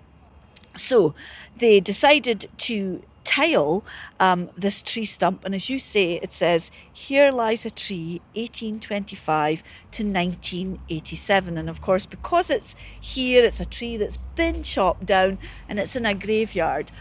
So 0.78 1.16
they 1.58 1.80
decided 1.80 2.48
to 2.60 3.02
tile 3.26 3.84
um, 4.20 4.50
this 4.58 4.82
tree 4.82 5.06
stump. 5.06 5.44
And 5.44 5.54
as 5.54 5.70
you 5.70 5.80
say, 5.80 6.14
it 6.14 6.32
says, 6.32 6.72
Here 6.94 7.32
lies 7.32 7.66
a 7.66 7.70
tree, 7.72 8.22
1825 8.36 9.60
to 9.92 10.04
1987. 10.04 11.58
And 11.58 11.70
of 11.70 11.82
course, 11.82 12.06
because 12.06 12.50
it's 12.50 12.76
here, 13.00 13.44
it's 13.44 13.60
a 13.60 13.66
tree 13.66 13.98
that's 13.98 14.20
been 14.36 14.64
chopped 14.64 15.06
down 15.06 15.38
and 15.68 15.80
it's 15.80 15.96
in 15.96 16.06
a 16.06 16.14
graveyard. 16.14 16.92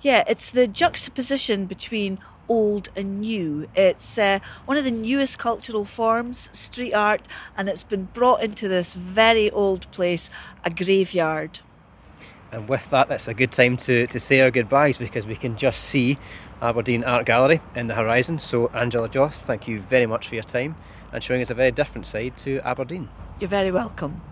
Yeah, 0.00 0.24
it's 0.26 0.50
the 0.50 0.66
juxtaposition 0.66 1.66
between 1.66 2.18
old 2.48 2.90
and 2.94 3.20
new. 3.20 3.68
It's 3.74 4.18
uh, 4.18 4.40
one 4.66 4.76
of 4.76 4.84
the 4.84 4.90
newest 4.90 5.38
cultural 5.38 5.84
forms, 5.84 6.50
street 6.52 6.92
art, 6.92 7.22
and 7.56 7.68
it's 7.68 7.82
been 7.82 8.08
brought 8.12 8.42
into 8.42 8.68
this 8.68 8.94
very 8.94 9.50
old 9.50 9.90
place, 9.92 10.30
a 10.62 10.70
graveyard. 10.70 11.60
And 12.54 12.68
with 12.68 12.88
that, 12.90 13.10
it's 13.10 13.26
a 13.26 13.34
good 13.34 13.50
time 13.50 13.76
to, 13.78 14.06
to 14.06 14.20
say 14.20 14.40
our 14.40 14.50
goodbyes 14.52 14.96
because 14.96 15.26
we 15.26 15.34
can 15.34 15.56
just 15.56 15.82
see 15.82 16.16
Aberdeen 16.62 17.02
Art 17.02 17.26
Gallery 17.26 17.60
in 17.74 17.88
the 17.88 17.96
horizon. 17.96 18.38
So, 18.38 18.68
Angela 18.68 19.08
Joss, 19.08 19.42
thank 19.42 19.66
you 19.66 19.80
very 19.80 20.06
much 20.06 20.28
for 20.28 20.36
your 20.36 20.44
time 20.44 20.76
and 21.10 21.20
showing 21.20 21.42
us 21.42 21.50
a 21.50 21.54
very 21.54 21.72
different 21.72 22.06
side 22.06 22.36
to 22.38 22.60
Aberdeen. 22.60 23.08
You're 23.40 23.50
very 23.50 23.72
welcome. 23.72 24.22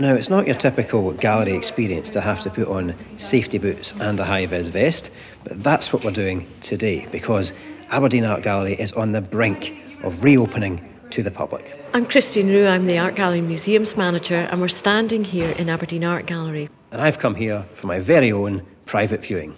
Now, 0.00 0.14
it's 0.14 0.28
not 0.28 0.46
your 0.46 0.56
typical 0.56 1.12
gallery 1.12 1.56
experience 1.56 2.10
to 2.10 2.20
have 2.20 2.40
to 2.42 2.50
put 2.50 2.66
on 2.66 2.96
safety 3.16 3.58
boots 3.58 3.94
and 4.00 4.18
a 4.18 4.24
high 4.24 4.46
vis 4.46 4.68
vest, 4.70 5.12
but 5.44 5.62
that's 5.62 5.92
what 5.92 6.04
we're 6.04 6.10
doing 6.10 6.48
today 6.62 7.06
because 7.12 7.52
Aberdeen 7.90 8.24
Art 8.24 8.42
Gallery 8.42 8.74
is 8.74 8.90
on 8.92 9.12
the 9.12 9.20
brink 9.20 9.72
of 10.02 10.24
reopening 10.24 10.97
to 11.10 11.22
the 11.22 11.30
public. 11.30 11.74
I'm 11.94 12.04
Christine 12.04 12.48
Rew, 12.48 12.66
I'm 12.66 12.86
the 12.86 12.98
Art 12.98 13.14
Gallery 13.14 13.40
Museums 13.40 13.96
Manager, 13.96 14.36
and 14.36 14.60
we're 14.60 14.68
standing 14.68 15.24
here 15.24 15.50
in 15.52 15.68
Aberdeen 15.68 16.04
Art 16.04 16.26
Gallery. 16.26 16.68
And 16.90 17.00
I've 17.00 17.18
come 17.18 17.34
here 17.34 17.64
for 17.74 17.86
my 17.86 17.98
very 17.98 18.32
own 18.32 18.62
private 18.86 19.22
viewing. 19.22 19.56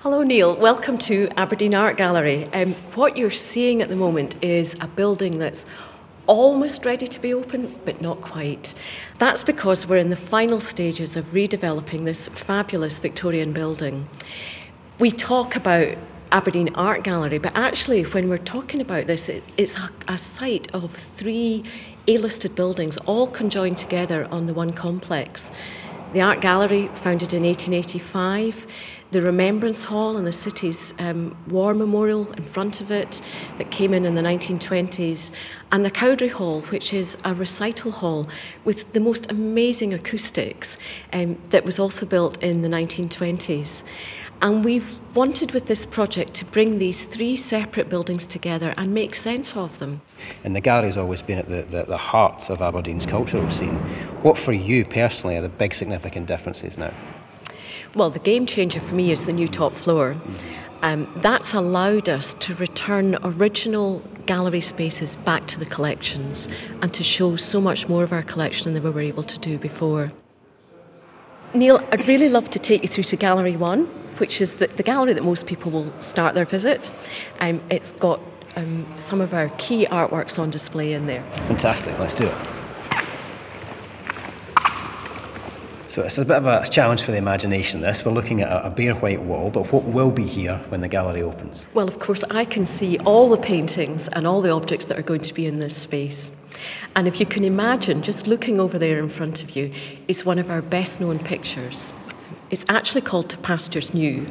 Hello, 0.00 0.22
Neil. 0.22 0.56
Welcome 0.56 0.98
to 0.98 1.28
Aberdeen 1.36 1.74
Art 1.74 1.96
Gallery. 1.96 2.46
Um, 2.52 2.74
what 2.94 3.16
you're 3.16 3.30
seeing 3.30 3.82
at 3.82 3.88
the 3.88 3.96
moment 3.96 4.42
is 4.42 4.74
a 4.80 4.86
building 4.86 5.38
that's 5.38 5.66
almost 6.26 6.84
ready 6.84 7.06
to 7.06 7.20
be 7.20 7.34
open, 7.34 7.74
but 7.84 8.00
not 8.00 8.20
quite. 8.20 8.74
That's 9.18 9.42
because 9.44 9.86
we're 9.86 9.96
in 9.98 10.10
the 10.10 10.16
final 10.16 10.60
stages 10.60 11.16
of 11.16 11.26
redeveloping 11.32 12.04
this 12.04 12.28
fabulous 12.28 12.98
Victorian 12.98 13.52
building. 13.52 14.08
We 14.98 15.10
talk 15.10 15.56
about 15.56 15.96
Aberdeen 16.32 16.74
Art 16.74 17.04
Gallery, 17.04 17.38
but 17.38 17.52
actually, 17.54 18.02
when 18.02 18.28
we're 18.28 18.38
talking 18.38 18.80
about 18.80 19.06
this, 19.06 19.28
it, 19.28 19.44
it's 19.56 19.76
a, 19.76 19.90
a 20.08 20.18
site 20.18 20.68
of 20.74 20.92
three 20.92 21.64
A 22.08 22.18
listed 22.18 22.54
buildings 22.54 22.96
all 23.06 23.26
conjoined 23.28 23.78
together 23.78 24.26
on 24.30 24.46
the 24.46 24.54
one 24.54 24.72
complex. 24.72 25.52
The 26.12 26.20
Art 26.20 26.40
Gallery, 26.40 26.88
founded 26.94 27.32
in 27.32 27.42
1885, 27.42 28.66
the 29.12 29.22
Remembrance 29.22 29.84
Hall 29.84 30.16
and 30.16 30.26
the 30.26 30.32
city's 30.32 30.92
um, 30.98 31.36
war 31.48 31.74
memorial 31.74 32.30
in 32.32 32.44
front 32.44 32.80
of 32.80 32.90
it 32.90 33.20
that 33.56 33.70
came 33.70 33.94
in 33.94 34.04
in 34.04 34.16
the 34.16 34.22
1920s, 34.22 35.30
and 35.70 35.84
the 35.84 35.90
Cowdray 35.90 36.28
Hall, 36.28 36.62
which 36.62 36.92
is 36.92 37.16
a 37.24 37.32
recital 37.32 37.92
hall 37.92 38.28
with 38.64 38.92
the 38.92 39.00
most 39.00 39.30
amazing 39.30 39.94
acoustics 39.94 40.76
um, 41.12 41.40
that 41.50 41.64
was 41.64 41.78
also 41.78 42.04
built 42.04 42.42
in 42.42 42.62
the 42.62 42.68
1920s. 42.68 43.84
And 44.42 44.64
we've 44.64 44.90
wanted 45.14 45.52
with 45.52 45.66
this 45.66 45.86
project 45.86 46.34
to 46.34 46.44
bring 46.44 46.78
these 46.78 47.06
three 47.06 47.36
separate 47.36 47.88
buildings 47.88 48.26
together 48.26 48.74
and 48.76 48.92
make 48.92 49.14
sense 49.14 49.56
of 49.56 49.78
them. 49.78 50.02
And 50.44 50.54
the 50.54 50.60
gallery's 50.60 50.96
always 50.96 51.22
been 51.22 51.38
at 51.38 51.48
the, 51.48 51.62
the, 51.62 51.84
the 51.84 51.96
heart 51.96 52.50
of 52.50 52.60
Aberdeen's 52.60 53.06
cultural 53.06 53.48
scene. 53.50 53.76
What 54.22 54.36
for 54.36 54.52
you 54.52 54.84
personally 54.84 55.36
are 55.36 55.42
the 55.42 55.48
big 55.48 55.74
significant 55.74 56.26
differences 56.26 56.76
now? 56.76 56.92
Well, 57.94 58.10
the 58.10 58.18
game 58.18 58.44
changer 58.44 58.80
for 58.80 58.94
me 58.94 59.10
is 59.10 59.24
the 59.24 59.32
new 59.32 59.48
top 59.48 59.72
floor. 59.72 60.16
Um, 60.82 61.10
that's 61.16 61.54
allowed 61.54 62.10
us 62.10 62.34
to 62.34 62.54
return 62.56 63.16
original 63.22 64.02
gallery 64.26 64.60
spaces 64.60 65.16
back 65.16 65.46
to 65.46 65.58
the 65.58 65.64
collections 65.64 66.46
and 66.82 66.92
to 66.92 67.02
show 67.02 67.36
so 67.36 67.60
much 67.60 67.88
more 67.88 68.04
of 68.04 68.12
our 68.12 68.22
collection 68.22 68.74
than 68.74 68.82
we 68.82 68.90
were 68.90 69.00
able 69.00 69.22
to 69.22 69.38
do 69.38 69.56
before. 69.56 70.12
Neil, 71.54 71.82
I'd 71.92 72.06
really 72.06 72.28
love 72.28 72.50
to 72.50 72.58
take 72.58 72.82
you 72.82 72.88
through 72.88 73.04
to 73.04 73.16
Gallery 73.16 73.56
One, 73.56 73.86
which 74.18 74.40
is 74.40 74.54
the, 74.54 74.66
the 74.66 74.82
gallery 74.82 75.12
that 75.12 75.24
most 75.24 75.46
people 75.46 75.70
will 75.70 75.92
start 76.00 76.34
their 76.34 76.44
visit. 76.44 76.90
Um, 77.40 77.60
it's 77.70 77.92
got 77.92 78.20
um, 78.56 78.86
some 78.96 79.20
of 79.20 79.32
our 79.32 79.48
key 79.58 79.86
artworks 79.86 80.38
on 80.38 80.50
display 80.50 80.92
in 80.92 81.06
there. 81.06 81.22
Fantastic, 81.32 81.98
let's 81.98 82.14
do 82.14 82.26
it. 82.26 82.46
So 85.86 86.02
it's 86.02 86.18
a 86.18 86.26
bit 86.26 86.36
of 86.36 86.46
a 86.46 86.68
challenge 86.68 87.02
for 87.02 87.12
the 87.12 87.16
imagination. 87.16 87.80
This 87.80 88.04
we're 88.04 88.12
looking 88.12 88.42
at 88.42 88.66
a 88.66 88.68
bare 88.68 88.94
white 88.94 89.22
wall, 89.22 89.48
but 89.48 89.72
what 89.72 89.84
will 89.84 90.10
be 90.10 90.26
here 90.26 90.60
when 90.68 90.82
the 90.82 90.88
gallery 90.88 91.22
opens? 91.22 91.64
Well, 91.72 91.88
of 91.88 92.00
course, 92.00 92.22
I 92.30 92.44
can 92.44 92.66
see 92.66 92.98
all 92.98 93.30
the 93.30 93.38
paintings 93.38 94.08
and 94.08 94.26
all 94.26 94.42
the 94.42 94.50
objects 94.50 94.86
that 94.86 94.98
are 94.98 95.02
going 95.02 95.22
to 95.22 95.32
be 95.32 95.46
in 95.46 95.58
this 95.58 95.74
space. 95.74 96.30
And 96.94 97.06
if 97.06 97.20
you 97.20 97.26
can 97.26 97.44
imagine, 97.44 98.02
just 98.02 98.26
looking 98.26 98.58
over 98.60 98.78
there 98.78 98.98
in 98.98 99.08
front 99.08 99.42
of 99.42 99.56
you 99.56 99.72
is 100.08 100.24
one 100.24 100.38
of 100.38 100.50
our 100.50 100.62
best 100.62 101.00
known 101.00 101.18
pictures. 101.18 101.92
It's 102.50 102.64
actually 102.68 103.02
called 103.02 103.28
To 103.30 103.38
Pastures 103.38 103.92
New, 103.92 104.26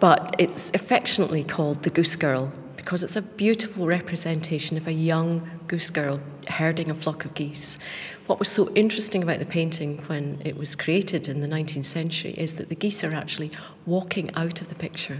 but 0.00 0.34
it's 0.38 0.70
affectionately 0.74 1.44
called 1.44 1.82
The 1.82 1.90
Goose 1.90 2.16
Girl 2.16 2.52
because 2.76 3.04
it's 3.04 3.14
a 3.14 3.22
beautiful 3.22 3.86
representation 3.86 4.76
of 4.76 4.88
a 4.88 4.92
young 4.92 5.48
goose 5.68 5.88
girl 5.88 6.20
herding 6.48 6.90
a 6.90 6.94
flock 6.94 7.24
of 7.24 7.32
geese. 7.34 7.78
What 8.26 8.40
was 8.40 8.48
so 8.48 8.72
interesting 8.74 9.22
about 9.22 9.38
the 9.38 9.46
painting 9.46 9.98
when 10.08 10.42
it 10.44 10.56
was 10.56 10.74
created 10.74 11.28
in 11.28 11.40
the 11.40 11.46
19th 11.46 11.84
century 11.84 12.32
is 12.32 12.56
that 12.56 12.68
the 12.68 12.74
geese 12.74 13.04
are 13.04 13.14
actually 13.14 13.52
walking 13.86 14.34
out 14.34 14.60
of 14.60 14.68
the 14.68 14.74
picture. 14.74 15.18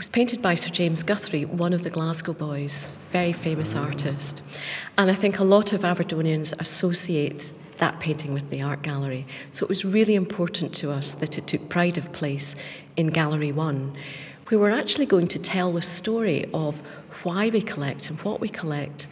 Was 0.00 0.08
painted 0.08 0.40
by 0.40 0.54
Sir 0.54 0.70
James 0.70 1.02
Guthrie, 1.02 1.44
one 1.44 1.74
of 1.74 1.82
the 1.82 1.90
Glasgow 1.90 2.32
boys, 2.32 2.90
very 3.12 3.34
famous 3.34 3.74
artist. 3.74 4.40
And 4.96 5.10
I 5.10 5.14
think 5.14 5.38
a 5.38 5.44
lot 5.44 5.74
of 5.74 5.82
Aberdonians 5.82 6.54
associate 6.58 7.52
that 7.76 8.00
painting 8.00 8.32
with 8.32 8.48
the 8.48 8.62
art 8.62 8.80
gallery. 8.80 9.26
So 9.52 9.64
it 9.66 9.68
was 9.68 9.84
really 9.84 10.14
important 10.14 10.74
to 10.76 10.90
us 10.90 11.12
that 11.16 11.36
it 11.36 11.46
took 11.46 11.68
pride 11.68 11.98
of 11.98 12.10
place 12.12 12.56
in 12.96 13.08
Gallery 13.08 13.52
One 13.52 13.94
we 14.50 14.56
were 14.56 14.70
actually 14.70 15.04
going 15.04 15.28
to 15.28 15.38
tell 15.38 15.70
the 15.70 15.82
story 15.82 16.48
of 16.54 16.80
why 17.22 17.50
we 17.50 17.60
collect 17.60 18.08
and 18.08 18.18
what 18.22 18.40
we 18.40 18.48
collect, 18.48 19.06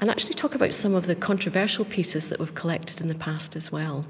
and 0.00 0.10
actually 0.10 0.34
talk 0.34 0.54
about 0.54 0.74
some 0.74 0.94
of 0.94 1.06
the 1.06 1.14
controversial 1.14 1.86
pieces 1.86 2.28
that 2.28 2.38
we've 2.38 2.54
collected 2.54 3.00
in 3.00 3.08
the 3.08 3.14
past 3.14 3.56
as 3.56 3.72
well. 3.72 4.04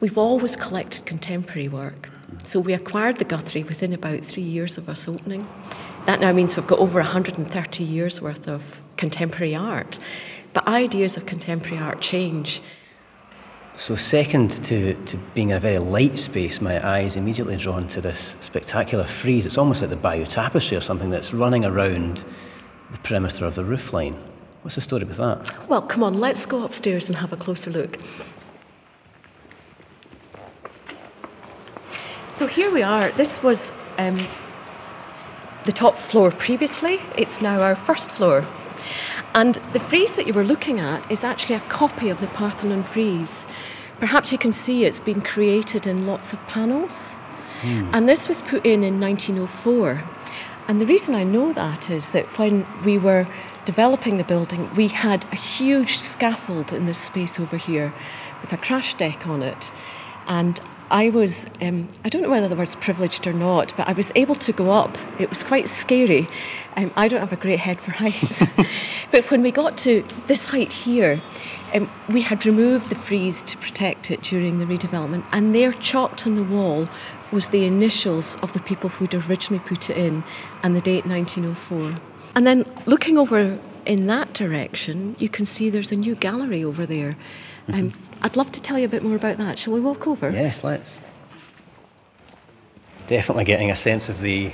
We've 0.00 0.16
always 0.16 0.56
collected 0.56 1.04
contemporary 1.04 1.68
work. 1.68 2.08
So 2.44 2.60
we 2.60 2.72
acquired 2.72 3.18
the 3.18 3.24
Guthrie 3.24 3.64
within 3.64 3.92
about 3.92 4.24
three 4.24 4.42
years 4.42 4.78
of 4.78 4.88
us 4.88 5.08
opening. 5.08 5.48
That 6.06 6.20
now 6.20 6.32
means 6.32 6.56
we've 6.56 6.66
got 6.66 6.78
over 6.78 7.00
130 7.00 7.84
years 7.84 8.20
worth 8.20 8.48
of 8.48 8.80
contemporary 8.96 9.54
art. 9.54 9.98
But 10.52 10.66
ideas 10.66 11.16
of 11.16 11.26
contemporary 11.26 11.78
art 11.78 12.00
change. 12.00 12.62
So, 13.76 13.94
second 13.94 14.64
to, 14.64 14.94
to 15.04 15.16
being 15.34 15.50
in 15.50 15.56
a 15.56 15.60
very 15.60 15.78
light 15.78 16.18
space, 16.18 16.60
my 16.60 16.84
eye 16.84 17.02
is 17.02 17.16
immediately 17.16 17.56
drawn 17.56 17.86
to 17.88 18.00
this 18.00 18.36
spectacular 18.40 19.04
frieze. 19.04 19.46
It's 19.46 19.56
almost 19.56 19.82
like 19.82 19.90
the 19.90 19.96
Bayeux 19.96 20.26
Tapestry 20.26 20.76
or 20.76 20.80
something 20.80 21.10
that's 21.10 21.32
running 21.32 21.64
around 21.64 22.24
the 22.90 22.98
perimeter 22.98 23.44
of 23.44 23.54
the 23.54 23.62
roofline. 23.62 24.16
What's 24.62 24.74
the 24.74 24.80
story 24.80 25.04
with 25.04 25.18
that? 25.18 25.68
Well, 25.68 25.82
come 25.82 26.02
on, 26.02 26.14
let's 26.14 26.44
go 26.44 26.64
upstairs 26.64 27.08
and 27.08 27.16
have 27.16 27.32
a 27.32 27.36
closer 27.36 27.70
look. 27.70 27.98
So, 32.38 32.46
here 32.46 32.70
we 32.70 32.84
are. 32.84 33.10
This 33.10 33.42
was 33.42 33.72
um, 33.98 34.16
the 35.64 35.72
top 35.72 35.96
floor 35.96 36.30
previously, 36.30 37.00
it's 37.16 37.40
now 37.40 37.60
our 37.60 37.74
first 37.74 38.12
floor. 38.12 38.46
And 39.34 39.60
the 39.72 39.80
frieze 39.80 40.12
that 40.12 40.28
you 40.28 40.32
were 40.32 40.44
looking 40.44 40.78
at 40.78 41.10
is 41.10 41.24
actually 41.24 41.56
a 41.56 41.60
copy 41.68 42.08
of 42.10 42.20
the 42.20 42.28
Parthenon 42.28 42.84
frieze. 42.84 43.48
Perhaps 43.98 44.30
you 44.30 44.38
can 44.38 44.52
see 44.52 44.84
it's 44.84 45.00
been 45.00 45.20
created 45.20 45.88
in 45.88 46.06
lots 46.06 46.32
of 46.32 46.38
panels. 46.46 47.16
Mm. 47.62 47.90
And 47.92 48.08
this 48.08 48.28
was 48.28 48.40
put 48.42 48.64
in 48.64 48.84
in 48.84 49.00
1904. 49.00 50.04
And 50.68 50.80
the 50.80 50.86
reason 50.86 51.16
I 51.16 51.24
know 51.24 51.52
that 51.54 51.90
is 51.90 52.10
that 52.10 52.26
when 52.38 52.64
we 52.84 52.98
were 52.98 53.26
developing 53.64 54.16
the 54.16 54.22
building, 54.22 54.72
we 54.76 54.86
had 54.86 55.24
a 55.32 55.36
huge 55.36 55.98
scaffold 55.98 56.72
in 56.72 56.86
this 56.86 57.00
space 57.00 57.40
over 57.40 57.56
here 57.56 57.92
with 58.40 58.52
a 58.52 58.56
crash 58.56 58.94
deck 58.94 59.26
on 59.26 59.42
it. 59.42 59.72
And 60.28 60.60
I 60.90 61.10
was, 61.10 61.46
um, 61.60 61.88
I 62.04 62.08
don't 62.08 62.22
know 62.22 62.30
whether 62.30 62.48
the 62.48 62.56
word's 62.56 62.76
privileged 62.76 63.26
or 63.26 63.32
not, 63.32 63.74
but 63.76 63.86
I 63.86 63.92
was 63.92 64.10
able 64.14 64.34
to 64.36 64.52
go 64.52 64.70
up. 64.70 64.96
It 65.18 65.28
was 65.28 65.42
quite 65.42 65.68
scary. 65.68 66.28
Um, 66.76 66.92
I 66.96 67.08
don't 67.08 67.20
have 67.20 67.32
a 67.32 67.36
great 67.36 67.58
head 67.58 67.80
for 67.80 67.90
heights. 67.90 68.42
but 69.10 69.30
when 69.30 69.42
we 69.42 69.50
got 69.50 69.76
to 69.78 70.04
this 70.28 70.46
height 70.46 70.72
here, 70.72 71.20
um, 71.74 71.90
we 72.08 72.22
had 72.22 72.46
removed 72.46 72.88
the 72.88 72.94
frieze 72.94 73.42
to 73.42 73.58
protect 73.58 74.10
it 74.10 74.22
during 74.22 74.58
the 74.58 74.64
redevelopment, 74.64 75.24
and 75.32 75.54
there, 75.54 75.72
chalked 75.72 76.26
on 76.26 76.36
the 76.36 76.42
wall, 76.42 76.88
was 77.30 77.48
the 77.48 77.66
initials 77.66 78.36
of 78.36 78.54
the 78.54 78.60
people 78.60 78.88
who'd 78.88 79.14
originally 79.14 79.62
put 79.66 79.90
it 79.90 79.96
in 79.98 80.24
and 80.62 80.74
the 80.74 80.80
date 80.80 81.04
1904. 81.04 82.00
And 82.34 82.46
then 82.46 82.64
looking 82.86 83.18
over 83.18 83.58
in 83.88 84.06
that 84.06 84.34
direction, 84.34 85.16
you 85.18 85.28
can 85.28 85.46
see 85.46 85.70
there's 85.70 85.90
a 85.90 85.96
new 85.96 86.14
gallery 86.14 86.62
over 86.62 86.86
there. 86.86 87.16
Mm-hmm. 87.66 87.74
Um, 87.74 87.92
I'd 88.20 88.36
love 88.36 88.52
to 88.52 88.60
tell 88.60 88.78
you 88.78 88.84
a 88.84 88.88
bit 88.88 89.02
more 89.02 89.16
about 89.16 89.38
that. 89.38 89.58
Shall 89.58 89.72
we 89.72 89.80
walk 89.80 90.06
over? 90.06 90.30
Yes, 90.30 90.62
let's. 90.62 91.00
Definitely 93.06 93.44
getting 93.44 93.70
a 93.70 93.76
sense 93.76 94.10
of 94.10 94.20
the 94.20 94.52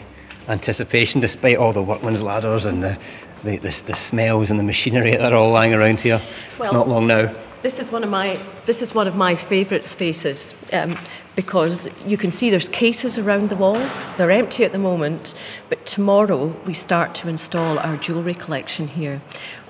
anticipation, 0.49 1.21
despite 1.21 1.57
all 1.57 1.73
the 1.73 1.83
workman's 1.83 2.23
ladders 2.23 2.65
and 2.65 2.83
the, 2.83 2.97
the, 3.43 3.57
the, 3.57 3.83
the 3.87 3.95
smells 3.95 4.51
and 4.51 4.59
the 4.59 4.65
machinery 4.65 5.17
that 5.17 5.33
are 5.33 5.37
all 5.37 5.51
lying 5.51 5.75
around 5.75 6.01
here. 6.01 6.19
Well, 6.59 6.63
it's 6.63 6.73
not 6.73 6.89
long 6.89 7.09
now. 7.09 7.35
This 7.65 7.79
is 7.79 7.91
one 7.91 8.05
of 8.05 8.11
my 8.11 8.39
this 8.67 8.83
is 8.83 8.95
one 8.95 9.09
of 9.09 9.17
my 9.17 9.35
favourite 9.35 9.85
spaces 9.85 10.53
um, 10.75 10.99
because 11.35 11.89
you 12.07 12.19
can 12.19 12.31
see 12.31 12.51
there's 12.51 12.69
cases 12.69 13.17
around 13.17 13.49
the 13.49 13.57
walls. 13.57 13.91
They're 14.19 14.31
empty 14.31 14.67
at 14.67 14.73
the 14.73 14.79
moment, 14.79 15.33
but 15.71 15.87
tomorrow 15.87 16.55
we 16.67 16.75
start 16.75 17.15
to 17.15 17.29
install 17.31 17.79
our 17.79 17.97
jewellery 17.97 18.35
collection 18.35 18.87
here. 18.87 19.23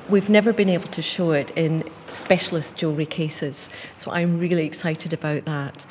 We've 0.08 0.28
never 0.28 0.52
been 0.52 0.70
able 0.70 0.88
to 0.88 1.02
show 1.02 1.30
it 1.30 1.52
in 1.54 1.88
specialist 2.12 2.74
jewellery 2.74 3.06
cases. 3.06 3.70
So 3.98 4.10
I'm 4.10 4.40
really 4.40 4.66
excited 4.66 5.12
about 5.12 5.44
that. 5.44 5.86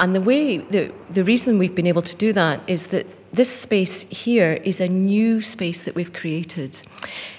And 0.00 0.12
the 0.12 0.20
way, 0.20 0.58
the, 0.58 0.92
the 1.10 1.22
reason 1.22 1.58
we've 1.58 1.74
been 1.74 1.86
able 1.86 2.02
to 2.02 2.16
do 2.16 2.32
that 2.32 2.62
is 2.66 2.88
that 2.88 3.06
this 3.34 3.50
space 3.50 4.02
here 4.10 4.54
is 4.64 4.80
a 4.80 4.88
new 4.88 5.40
space 5.40 5.82
that 5.84 5.94
we've 5.94 6.12
created. 6.12 6.78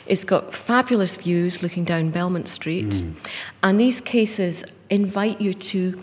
It's 0.07 0.25
got 0.25 0.53
fabulous 0.53 1.15
views 1.15 1.63
looking 1.63 1.85
down 1.85 2.09
Belmont 2.09 2.47
Street. 2.49 2.89
Mm. 2.89 3.15
And 3.63 3.79
these 3.79 4.01
cases 4.01 4.63
invite 4.89 5.39
you 5.39 5.53
to 5.53 5.99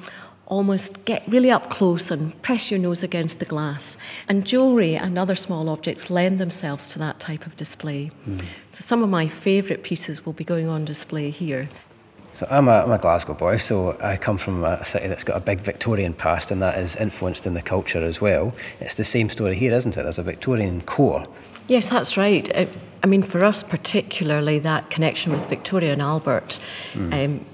almost 0.47 1.05
get 1.05 1.23
really 1.29 1.51
up 1.51 1.71
close 1.71 2.11
and 2.11 2.41
press 2.43 2.71
your 2.71 2.81
nose 2.81 3.03
against 3.03 3.39
the 3.39 3.45
glass. 3.45 3.97
And 4.29 4.47
jewellery 4.47 4.97
and 4.97 5.19
other 5.19 5.35
small 5.35 5.69
objects 5.69 6.11
lend 6.11 6.39
themselves 6.39 6.89
to 6.93 6.99
that 6.99 7.21
type 7.21 7.47
of 7.47 7.57
display. 7.57 8.11
Mm. 8.27 8.45
So 8.71 8.81
some 8.81 9.03
of 9.03 9.11
my 9.11 9.29
favourite 9.29 9.83
pieces 9.83 10.25
will 10.25 10.33
be 10.33 10.45
going 10.45 10.69
on 10.69 10.85
display 10.85 11.31
here. 11.31 11.69
So 12.35 12.47
I'm 12.51 12.69
a, 12.69 12.83
I'm 12.83 12.93
a 12.93 12.99
Glasgow 12.99 13.35
boy, 13.35 13.59
so 13.59 13.97
I 14.01 14.17
come 14.17 14.39
from 14.39 14.65
a 14.65 14.83
city 14.85 15.07
that's 15.09 15.25
got 15.25 15.37
a 15.37 15.41
big 15.41 15.61
Victorian 15.61 16.15
past, 16.15 16.51
and 16.51 16.63
that 16.63 16.79
is 16.79 16.97
influenced 16.97 17.47
in 17.47 17.55
the 17.55 17.63
culture 17.63 18.03
as 18.03 18.21
well. 18.21 18.55
It's 18.81 18.95
the 18.95 19.05
same 19.05 19.29
story 19.29 19.55
here, 19.57 19.73
isn't 19.75 19.97
it? 19.97 20.03
There's 20.03 20.19
a 20.19 20.23
Victorian 20.23 20.81
core. 20.83 21.27
Yes, 21.69 21.91
that's 21.91 22.17
right. 22.17 22.51
I 23.03 23.07
mean, 23.07 23.23
for 23.23 23.45
us 23.45 23.63
particularly, 23.63 24.59
that 24.61 24.89
connection 24.91 25.33
with 25.33 25.47
Victoria 25.49 25.93
and 25.93 26.03
Albert, 26.03 26.59
mm. 26.95 27.25
um, 27.25 27.45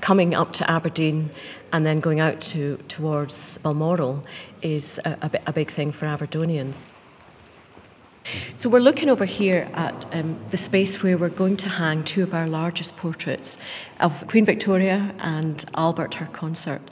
coming 0.00 0.34
up 0.34 0.52
to 0.54 0.70
Aberdeen 0.70 1.30
and 1.72 1.86
then 1.86 2.00
going 2.00 2.20
out 2.20 2.40
to 2.40 2.76
towards 2.88 3.58
Balmoral, 3.58 4.24
is 4.62 4.98
a, 5.04 5.16
a, 5.22 5.30
a 5.48 5.52
big 5.52 5.70
thing 5.70 5.92
for 5.92 6.06
Aberdonians. 6.06 6.86
So 8.56 8.68
we're 8.68 8.80
looking 8.80 9.08
over 9.08 9.24
here 9.24 9.68
at 9.74 10.06
um, 10.14 10.38
the 10.50 10.56
space 10.56 11.02
where 11.02 11.16
we're 11.16 11.28
going 11.28 11.56
to 11.58 11.68
hang 11.68 12.04
two 12.04 12.22
of 12.22 12.34
our 12.34 12.48
largest 12.48 12.96
portraits 12.96 13.58
of 14.00 14.26
Queen 14.26 14.44
Victoria 14.44 15.14
and 15.18 15.64
Albert, 15.74 16.14
her 16.14 16.26
consort. 16.32 16.82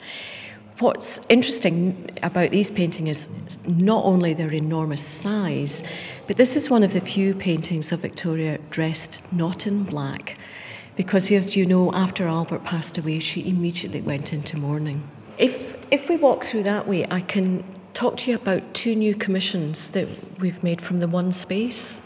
What's 0.79 1.21
interesting 1.29 2.09
about 2.21 2.51
these 2.51 2.69
paintings 2.69 3.29
is 3.45 3.57
not 3.65 4.03
only 4.03 4.33
their 4.33 4.51
enormous 4.51 5.01
size, 5.01 5.83
but 6.27 6.37
this 6.37 6.55
is 6.55 6.69
one 6.69 6.83
of 6.83 6.91
the 6.91 7.01
few 7.01 7.33
paintings 7.33 7.91
of 7.91 8.01
Victoria 8.01 8.57
dressed 8.69 9.21
not 9.31 9.67
in 9.67 9.83
black, 9.83 10.37
because 10.97 11.31
as 11.31 11.55
you 11.55 11.65
know, 11.65 11.93
after 11.93 12.27
Albert 12.27 12.63
passed 12.63 12.97
away, 12.97 13.19
she 13.19 13.47
immediately 13.47 14.01
went 14.01 14.33
into 14.33 14.57
mourning. 14.57 15.01
If 15.37 15.75
if 15.91 16.09
we 16.09 16.17
walk 16.17 16.45
through 16.45 16.63
that 16.63 16.87
way, 16.87 17.05
I 17.09 17.21
can 17.21 17.63
talk 17.95 18.17
to 18.17 18.29
you 18.29 18.35
about 18.35 18.61
two 18.73 18.93
new 18.93 19.15
commissions 19.15 19.89
that 19.91 20.07
we've 20.39 20.61
made 20.63 20.81
from 20.81 20.99
the 20.99 21.07
one 21.07 21.31
space. 21.31 22.01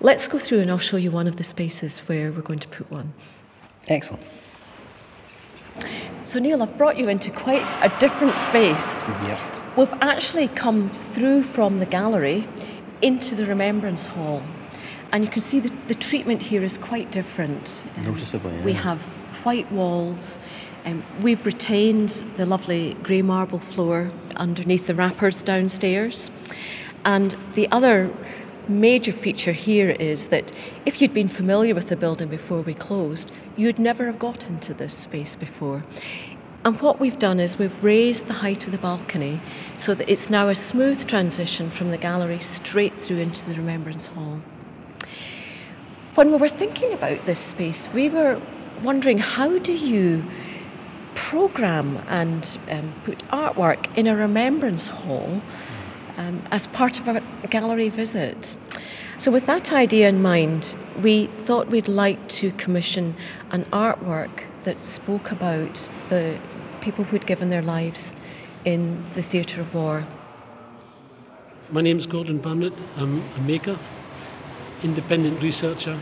Let's 0.00 0.26
go 0.26 0.38
through 0.38 0.60
and 0.60 0.70
I'll 0.70 0.78
show 0.78 0.96
you 0.96 1.12
one 1.12 1.28
of 1.28 1.36
the 1.36 1.44
spaces 1.44 2.00
where 2.00 2.32
we're 2.32 2.42
going 2.42 2.58
to 2.58 2.68
put 2.68 2.90
one. 2.90 3.14
Excellent. 3.86 4.22
So, 6.24 6.38
Neil, 6.40 6.62
I've 6.62 6.76
brought 6.76 6.98
you 6.98 7.08
into 7.08 7.30
quite 7.30 7.62
a 7.82 7.88
different 8.00 8.36
space. 8.36 9.00
Yep. 9.26 9.38
We've 9.76 9.94
actually 10.02 10.48
come 10.48 10.90
through 11.12 11.44
from 11.44 11.78
the 11.78 11.86
gallery 11.86 12.46
into 13.00 13.34
the 13.34 13.46
Remembrance 13.46 14.06
Hall. 14.08 14.42
And 15.12 15.24
you 15.24 15.30
can 15.30 15.40
see 15.40 15.60
the, 15.60 15.72
the 15.86 15.94
treatment 15.94 16.42
here 16.42 16.64
is 16.64 16.76
quite 16.76 17.10
different. 17.12 17.82
Noticeably, 17.98 18.54
yeah. 18.56 18.64
We 18.64 18.72
have 18.72 18.98
white 19.44 19.70
walls. 19.70 20.38
Um, 20.84 21.04
we've 21.22 21.46
retained 21.46 22.22
the 22.36 22.44
lovely 22.44 22.94
grey 23.02 23.22
marble 23.22 23.60
floor 23.60 24.10
underneath 24.36 24.88
the 24.88 24.94
wrappers 24.94 25.40
downstairs. 25.42 26.30
And 27.04 27.36
the 27.54 27.70
other 27.70 28.12
major 28.68 29.12
feature 29.12 29.52
here 29.52 29.90
is 29.90 30.28
that 30.28 30.52
if 30.84 31.00
you'd 31.00 31.14
been 31.14 31.28
familiar 31.28 31.74
with 31.74 31.88
the 31.88 31.96
building 31.96 32.28
before 32.28 32.62
we 32.62 32.74
closed, 32.74 33.30
you'd 33.56 33.78
never 33.78 34.06
have 34.06 34.18
got 34.18 34.44
into 34.46 34.74
this 34.74 34.94
space 34.94 35.36
before. 35.36 35.84
And 36.64 36.80
what 36.80 37.00
we've 37.00 37.18
done 37.18 37.40
is 37.40 37.58
we've 37.58 37.82
raised 37.82 38.26
the 38.26 38.34
height 38.34 38.66
of 38.66 38.72
the 38.72 38.78
balcony 38.78 39.40
so 39.76 39.94
that 39.94 40.08
it's 40.08 40.30
now 40.30 40.48
a 40.48 40.54
smooth 40.54 41.06
transition 41.06 41.70
from 41.70 41.90
the 41.90 41.98
gallery 41.98 42.40
straight 42.40 42.96
through 42.96 43.18
into 43.18 43.44
the 43.46 43.54
Remembrance 43.54 44.08
Hall. 44.08 44.40
When 46.14 46.30
we 46.30 46.36
were 46.36 46.48
thinking 46.48 46.92
about 46.92 47.26
this 47.26 47.40
space, 47.40 47.88
we 47.94 48.08
were 48.08 48.40
wondering 48.82 49.18
how 49.18 49.58
do 49.58 49.72
you 49.72 50.24
program 51.14 52.02
and 52.08 52.58
um, 52.68 52.92
put 53.04 53.18
artwork 53.28 53.94
in 53.96 54.06
a 54.06 54.16
Remembrance 54.16 54.88
Hall 54.88 55.40
um, 56.16 56.42
as 56.50 56.66
part 56.68 57.00
of 57.00 57.08
a 57.08 57.22
gallery 57.48 57.88
visit? 57.88 58.54
So, 59.18 59.30
with 59.30 59.46
that 59.46 59.72
idea 59.72 60.08
in 60.08 60.20
mind, 60.20 60.74
we 61.00 61.26
thought 61.44 61.68
we'd 61.68 61.88
like 61.88 62.28
to 62.28 62.50
commission 62.52 63.14
an 63.50 63.64
artwork 63.66 64.44
that 64.64 64.84
spoke 64.84 65.30
about 65.30 65.88
the 66.08 66.38
people 66.80 67.04
who'd 67.04 67.26
given 67.26 67.50
their 67.50 67.62
lives 67.62 68.14
in 68.64 69.04
the 69.14 69.22
theatre 69.22 69.60
of 69.60 69.74
war. 69.74 70.06
My 71.70 71.80
name's 71.80 72.06
Gordon 72.06 72.38
Barnett. 72.38 72.72
I'm 72.96 73.22
a 73.36 73.40
maker, 73.40 73.78
independent 74.82 75.40
researcher, 75.42 75.98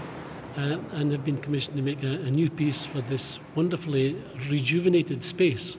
uh, 0.56 0.78
and 0.92 1.12
I've 1.12 1.24
been 1.24 1.38
commissioned 1.38 1.76
to 1.76 1.82
make 1.82 2.02
a, 2.02 2.12
a 2.26 2.30
new 2.30 2.50
piece 2.50 2.86
for 2.86 3.00
this 3.02 3.38
wonderfully 3.54 4.16
rejuvenated 4.48 5.22
space. 5.24 5.76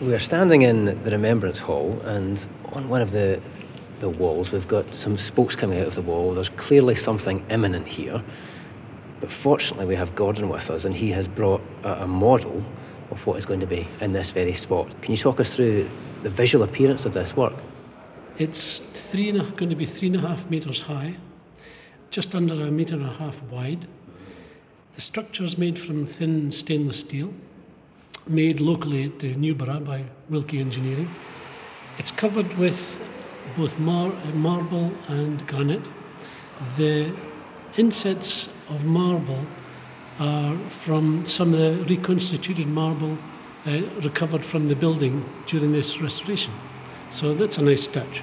We 0.00 0.14
are 0.14 0.18
standing 0.18 0.62
in 0.62 0.84
the 1.02 1.10
Remembrance 1.10 1.58
Hall, 1.58 2.00
and 2.04 2.44
on 2.72 2.88
one 2.88 3.02
of 3.02 3.10
the 3.10 3.40
the 4.00 4.08
walls, 4.08 4.52
we've 4.52 4.68
got 4.68 4.94
some 4.94 5.18
spokes 5.18 5.56
coming 5.56 5.80
out 5.80 5.86
of 5.86 5.94
the 5.94 6.02
wall. 6.02 6.34
There's 6.34 6.48
clearly 6.50 6.94
something 6.94 7.44
imminent 7.50 7.86
here. 7.86 8.22
But 9.20 9.32
fortunately, 9.32 9.86
we 9.86 9.96
have 9.96 10.14
Gordon 10.14 10.48
with 10.48 10.70
us, 10.70 10.84
and 10.84 10.94
he 10.94 11.10
has 11.10 11.26
brought 11.26 11.60
a, 11.82 12.04
a 12.04 12.06
model 12.06 12.62
of 13.10 13.26
what 13.26 13.38
is 13.38 13.46
going 13.46 13.60
to 13.60 13.66
be 13.66 13.88
in 14.00 14.12
this 14.12 14.30
very 14.30 14.54
spot. 14.54 14.88
Can 15.02 15.12
you 15.12 15.18
talk 15.18 15.40
us 15.40 15.54
through 15.54 15.90
the 16.22 16.30
visual 16.30 16.64
appearance 16.64 17.04
of 17.04 17.12
this 17.12 17.36
work? 17.36 17.54
It's 18.38 18.80
three 19.10 19.30
and 19.30 19.40
a, 19.40 19.44
going 19.50 19.70
to 19.70 19.76
be 19.76 19.86
three 19.86 20.08
and 20.08 20.16
a 20.16 20.20
half 20.20 20.48
metres 20.48 20.80
high, 20.80 21.16
just 22.10 22.34
under 22.34 22.54
a 22.54 22.70
metre 22.70 22.94
and 22.94 23.06
a 23.06 23.14
half 23.14 23.42
wide. 23.44 23.88
The 24.98 25.02
structure 25.02 25.44
is 25.44 25.56
made 25.56 25.78
from 25.78 26.08
thin 26.08 26.50
stainless 26.50 26.98
steel, 26.98 27.32
made 28.26 28.58
locally 28.58 29.04
at 29.04 29.20
the 29.20 29.32
Newborough 29.36 29.84
by 29.84 30.02
Wilkie 30.28 30.58
Engineering. 30.58 31.08
It's 31.98 32.10
covered 32.10 32.52
with 32.58 32.98
both 33.56 33.78
mar- 33.78 34.12
marble 34.34 34.92
and 35.06 35.46
granite. 35.46 35.84
The 36.76 37.14
insets 37.76 38.48
of 38.70 38.84
marble 38.86 39.46
are 40.18 40.58
from 40.82 41.24
some 41.24 41.54
of 41.54 41.60
the 41.60 41.84
reconstituted 41.84 42.66
marble 42.66 43.16
uh, 43.66 43.82
recovered 44.02 44.44
from 44.44 44.66
the 44.66 44.74
building 44.74 45.24
during 45.46 45.70
this 45.70 46.00
restoration. 46.00 46.52
So 47.10 47.34
that's 47.34 47.56
a 47.56 47.62
nice 47.62 47.86
touch. 47.86 48.20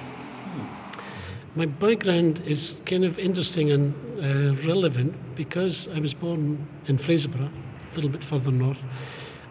My 1.56 1.64
background 1.64 2.42
is 2.46 2.74
kind 2.84 3.02
of 3.02 3.18
interesting 3.18 3.70
and 3.70 3.94
uh, 4.18 4.68
relevant 4.68 5.14
because 5.34 5.88
I 5.88 6.00
was 6.00 6.12
born 6.12 6.68
in 6.86 6.98
Fraserburgh, 6.98 7.50
a 7.50 7.94
little 7.94 8.10
bit 8.10 8.22
further 8.22 8.50
north. 8.50 8.84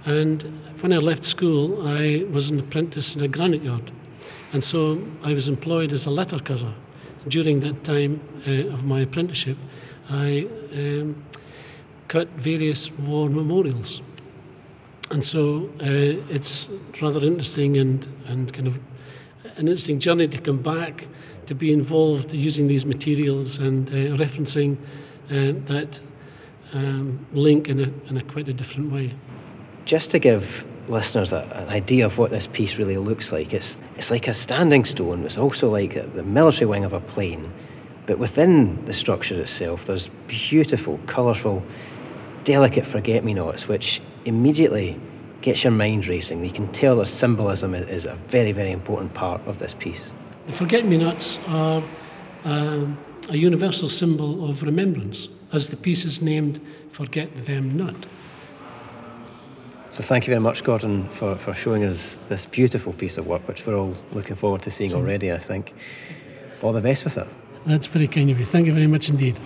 And 0.05 0.43
when 0.81 0.93
I 0.93 0.97
left 0.97 1.23
school, 1.23 1.87
I 1.87 2.23
was 2.31 2.51
an 2.51 2.59
apprentice 2.59 3.15
in 3.15 3.23
a 3.23 3.27
granite 3.27 3.63
yard. 3.63 3.89
And 4.53 4.63
so 4.63 5.01
I 5.23 5.33
was 5.33 5.49
employed 5.49 5.93
as 5.93 6.05
a 6.05 6.11
letter 6.11 6.37
cutter. 6.37 6.75
During 7.27 7.61
that 7.61 7.83
time 7.83 8.21
uh, 8.45 8.71
of 8.71 8.83
my 8.83 8.99
apprenticeship, 8.99 9.57
I 10.07 10.47
um, 10.73 11.25
cut 12.07 12.27
various 12.37 12.91
war 12.91 13.29
memorials. 13.29 14.03
And 15.09 15.25
so 15.25 15.71
uh, 15.81 16.21
it's 16.29 16.69
rather 17.01 17.25
interesting 17.25 17.77
and, 17.77 18.07
and 18.27 18.53
kind 18.53 18.67
of 18.67 18.75
an 19.57 19.67
interesting 19.67 19.97
journey 19.97 20.27
to 20.27 20.37
come 20.37 20.61
back 20.61 21.07
to 21.47 21.55
be 21.55 21.71
involved 21.71 22.33
using 22.33 22.67
these 22.67 22.85
materials 22.85 23.57
and 23.57 23.89
uh, 23.89 23.93
referencing 24.23 24.77
uh, 25.29 25.53
that 25.67 25.99
um, 26.73 27.25
link 27.33 27.69
in 27.69 27.79
a, 27.79 28.09
in 28.09 28.17
a 28.17 28.23
quite 28.23 28.47
a 28.47 28.53
different 28.53 28.91
way. 28.91 29.13
Just 29.85 30.11
to 30.11 30.19
give 30.19 30.65
listeners 30.87 31.31
a, 31.31 31.41
an 31.53 31.69
idea 31.69 32.05
of 32.05 32.17
what 32.17 32.31
this 32.31 32.47
piece 32.47 32.77
really 32.77 32.97
looks 32.97 33.31
like, 33.31 33.53
it's, 33.53 33.77
it's 33.97 34.11
like 34.11 34.27
a 34.27 34.33
standing 34.33 34.85
stone. 34.85 35.25
It's 35.25 35.37
also 35.37 35.69
like 35.69 35.93
the 36.13 36.23
military 36.23 36.65
wing 36.67 36.83
of 36.83 36.93
a 36.93 36.99
plane. 36.99 37.51
But 38.05 38.19
within 38.19 38.83
the 38.85 38.93
structure 38.93 39.39
itself, 39.39 39.87
there's 39.87 40.09
beautiful, 40.27 40.99
colourful, 41.07 41.63
delicate 42.43 42.85
forget 42.85 43.23
me 43.23 43.33
nots, 43.33 43.67
which 43.67 44.01
immediately 44.25 44.99
gets 45.41 45.63
your 45.63 45.71
mind 45.71 46.07
racing. 46.07 46.43
You 46.43 46.51
can 46.51 46.71
tell 46.71 46.97
that 46.97 47.07
symbolism 47.07 47.73
is 47.73 48.05
a 48.05 48.15
very, 48.27 48.51
very 48.51 48.71
important 48.71 49.13
part 49.13 49.41
of 49.47 49.59
this 49.59 49.75
piece. 49.77 50.11
The 50.47 50.53
forget 50.53 50.85
me 50.85 50.97
nots 50.97 51.39
are 51.47 51.83
um, 52.43 52.97
a 53.29 53.37
universal 53.37 53.89
symbol 53.89 54.49
of 54.49 54.61
remembrance, 54.61 55.27
as 55.51 55.69
the 55.69 55.75
piece 55.75 56.05
is 56.05 56.21
named 56.21 56.61
Forget 56.91 57.45
Them 57.45 57.75
Not. 57.75 58.05
So 59.89 60.03
thank 60.03 60.27
you 60.27 60.31
very 60.31 60.41
much, 60.41 60.63
Gordon, 60.63 61.07
for, 61.09 61.35
for 61.37 61.53
showing 61.53 61.83
us 61.83 62.17
this 62.27 62.45
beautiful 62.45 62.93
piece 62.93 63.17
of 63.17 63.25
work, 63.25 63.47
which 63.47 63.65
we're 63.65 63.77
all 63.77 63.95
looking 64.11 64.35
forward 64.35 64.61
to 64.63 64.71
seeing 64.71 64.93
already, 64.93 65.31
I 65.31 65.39
think. 65.39 65.73
All 66.61 66.73
the 66.73 66.81
best 66.81 67.05
with 67.05 67.17
it. 67.17 67.27
That's 67.65 67.87
very 67.87 68.07
kind 68.07 68.29
of 68.29 68.39
you. 68.39 68.45
Thank 68.45 68.67
you 68.67 68.73
very 68.73 68.87
much 68.87 69.09
indeed. 69.09 69.39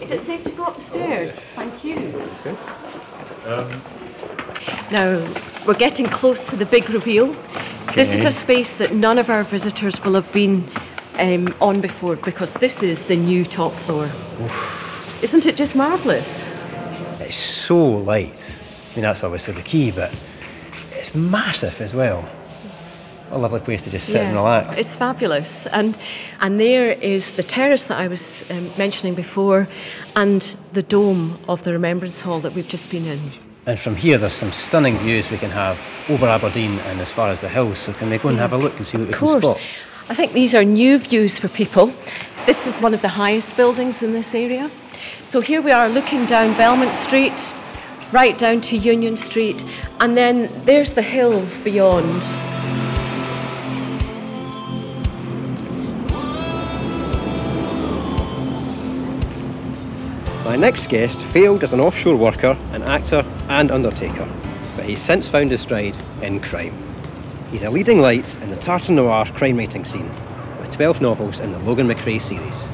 Is 0.00 0.10
it 0.10 0.20
safe 0.20 0.44
to 0.44 0.50
go 0.52 0.64
upstairs? 0.64 1.34
the 1.34 1.40
stairs? 1.40 1.44
Thank 1.54 1.84
you. 1.84 1.96
Okay. 2.46 2.79
Um. 3.46 3.82
Now, 4.90 5.18
we're 5.66 5.74
getting 5.74 6.06
close 6.06 6.44
to 6.50 6.56
the 6.56 6.66
big 6.66 6.90
reveal. 6.90 7.30
Okay. 7.30 7.94
This 7.94 8.14
is 8.14 8.24
a 8.24 8.32
space 8.32 8.74
that 8.74 8.94
none 8.94 9.18
of 9.18 9.30
our 9.30 9.44
visitors 9.44 10.02
will 10.04 10.14
have 10.14 10.30
been 10.32 10.64
um, 11.18 11.54
on 11.60 11.80
before 11.80 12.16
because 12.16 12.54
this 12.54 12.82
is 12.82 13.04
the 13.04 13.16
new 13.16 13.44
top 13.44 13.72
floor. 13.72 14.04
Oof. 14.40 15.22
Isn't 15.22 15.46
it 15.46 15.56
just 15.56 15.74
marvellous? 15.74 16.42
It's 17.20 17.36
so 17.36 17.78
light. 17.78 18.34
I 18.34 18.96
mean, 18.96 19.02
that's 19.02 19.22
obviously 19.22 19.54
the 19.54 19.62
key, 19.62 19.90
but 19.90 20.14
it's 20.92 21.14
massive 21.14 21.80
as 21.80 21.94
well. 21.94 22.28
A 23.32 23.38
lovely 23.38 23.60
place 23.60 23.84
to 23.84 23.90
just 23.90 24.06
sit 24.06 24.16
yeah, 24.16 24.28
and 24.28 24.36
relax. 24.36 24.76
It's 24.76 24.96
fabulous. 24.96 25.66
And 25.66 25.96
and 26.40 26.58
there 26.58 26.92
is 26.92 27.34
the 27.34 27.42
terrace 27.42 27.84
that 27.84 27.98
I 27.98 28.08
was 28.08 28.44
um, 28.50 28.70
mentioning 28.76 29.14
before 29.14 29.68
and 30.16 30.42
the 30.72 30.82
dome 30.82 31.38
of 31.48 31.62
the 31.64 31.72
Remembrance 31.72 32.20
Hall 32.20 32.40
that 32.40 32.54
we've 32.54 32.68
just 32.68 32.90
been 32.90 33.06
in. 33.06 33.20
And 33.66 33.78
from 33.78 33.94
here, 33.94 34.18
there's 34.18 34.32
some 34.32 34.52
stunning 34.52 34.98
views 34.98 35.30
we 35.30 35.38
can 35.38 35.50
have 35.50 35.78
over 36.08 36.26
Aberdeen 36.26 36.78
and 36.80 37.00
as 37.00 37.10
far 37.10 37.30
as 37.30 37.42
the 37.42 37.48
hills. 37.48 37.78
So, 37.78 37.92
can 37.92 38.10
we 38.10 38.18
go 38.18 38.28
and 38.28 38.38
have 38.38 38.52
a 38.52 38.58
look 38.58 38.76
and 38.76 38.86
see 38.86 38.98
what 38.98 39.08
we 39.08 39.12
can 39.12 39.40
spot? 39.40 39.60
I 40.08 40.14
think 40.14 40.32
these 40.32 40.54
are 40.54 40.64
new 40.64 40.98
views 40.98 41.38
for 41.38 41.48
people. 41.48 41.92
This 42.46 42.66
is 42.66 42.74
one 42.76 42.94
of 42.94 43.02
the 43.02 43.08
highest 43.08 43.54
buildings 43.56 44.02
in 44.02 44.12
this 44.12 44.34
area. 44.34 44.68
So 45.22 45.40
here 45.40 45.62
we 45.62 45.70
are 45.70 45.88
looking 45.88 46.26
down 46.26 46.56
Belmont 46.56 46.96
Street 46.96 47.38
right 48.12 48.36
down 48.36 48.60
to 48.62 48.76
Union 48.76 49.16
Street, 49.16 49.64
and 50.00 50.16
then 50.16 50.50
there's 50.64 50.94
the 50.94 51.02
hills 51.02 51.58
beyond. 51.60 52.22
My 60.50 60.56
next 60.56 60.88
guest 60.88 61.22
failed 61.22 61.62
as 61.62 61.72
an 61.72 61.78
offshore 61.78 62.16
worker, 62.16 62.58
an 62.72 62.82
actor, 62.82 63.24
and 63.48 63.70
undertaker, 63.70 64.28
but 64.74 64.84
he's 64.84 65.00
since 65.00 65.28
found 65.28 65.52
his 65.52 65.60
stride 65.60 65.96
in 66.22 66.40
crime. 66.40 66.74
He's 67.52 67.62
a 67.62 67.70
leading 67.70 68.00
light 68.00 68.34
in 68.42 68.50
the 68.50 68.56
tartan 68.56 68.96
noir 68.96 69.26
crime 69.26 69.58
writing 69.58 69.84
scene, 69.84 70.10
with 70.58 70.72
12 70.72 71.00
novels 71.00 71.38
in 71.38 71.52
the 71.52 71.60
Logan 71.60 71.86
McRae 71.86 72.20
series. 72.20 72.68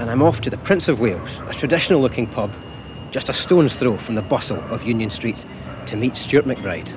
And 0.00 0.10
I'm 0.10 0.22
off 0.22 0.40
to 0.40 0.50
the 0.50 0.56
Prince 0.56 0.88
of 0.88 0.98
Wales, 0.98 1.40
a 1.46 1.54
traditional 1.54 2.00
looking 2.00 2.26
pub 2.26 2.50
just 3.12 3.28
a 3.28 3.32
stone's 3.32 3.76
throw 3.76 3.96
from 3.96 4.16
the 4.16 4.22
bustle 4.22 4.58
of 4.72 4.82
Union 4.82 5.08
Street 5.08 5.44
to 5.86 5.94
meet 5.94 6.16
Stuart 6.16 6.46
MacBride. 6.46 6.92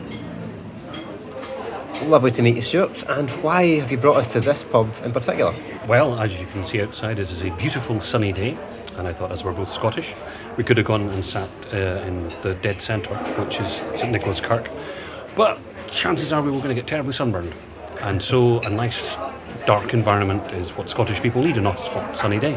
Lovely 2.08 2.32
to 2.32 2.42
meet 2.42 2.56
you, 2.56 2.64
Stuart. 2.64 3.04
And 3.08 3.30
why 3.44 3.78
have 3.82 3.92
you 3.92 4.00
brought 4.00 4.18
us 4.18 4.28
to 4.30 4.40
this 4.40 4.64
pub 4.64 4.92
in 5.04 5.12
particular? 5.12 5.56
Well, 5.88 6.20
as 6.20 6.40
you 6.40 6.48
can 6.48 6.66
see 6.66 6.82
outside, 6.82 7.20
it 7.20 7.30
is 7.30 7.44
a 7.44 7.52
beautiful 7.52 8.00
sunny 8.00 8.34
day, 8.34 8.58
and 8.98 9.08
I 9.08 9.14
thought, 9.14 9.32
as 9.32 9.44
we're 9.44 9.54
both 9.54 9.72
Scottish, 9.72 10.14
we 10.58 10.64
could 10.64 10.78
have 10.78 10.86
gone 10.86 11.10
and 11.10 11.24
sat 11.24 11.50
uh, 11.72 11.78
in 12.08 12.28
the 12.42 12.58
dead 12.62 12.82
centre, 12.82 13.16
which 13.42 13.60
is 13.60 13.68
St 13.96 14.12
Nicholas 14.12 14.40
Kirk. 14.40 14.70
But 15.36 15.60
chances 15.92 16.34
are 16.34 16.42
we 16.42 16.52
were 16.52 16.58
going 16.58 16.70
to 16.70 16.76
get 16.76 16.88
terribly 16.88 17.14
sunburned, 17.14 17.54
and 18.02 18.22
so 18.22 18.60
a 18.62 18.70
nice 18.70 19.18
dark 19.66 19.94
environment 19.94 20.52
is 20.54 20.72
what 20.72 20.90
Scottish 20.90 21.22
people 21.22 21.44
need 21.44 21.58
on 21.58 21.68
a 21.68 21.72
hot 21.72 22.18
sunny 22.18 22.40
day. 22.40 22.56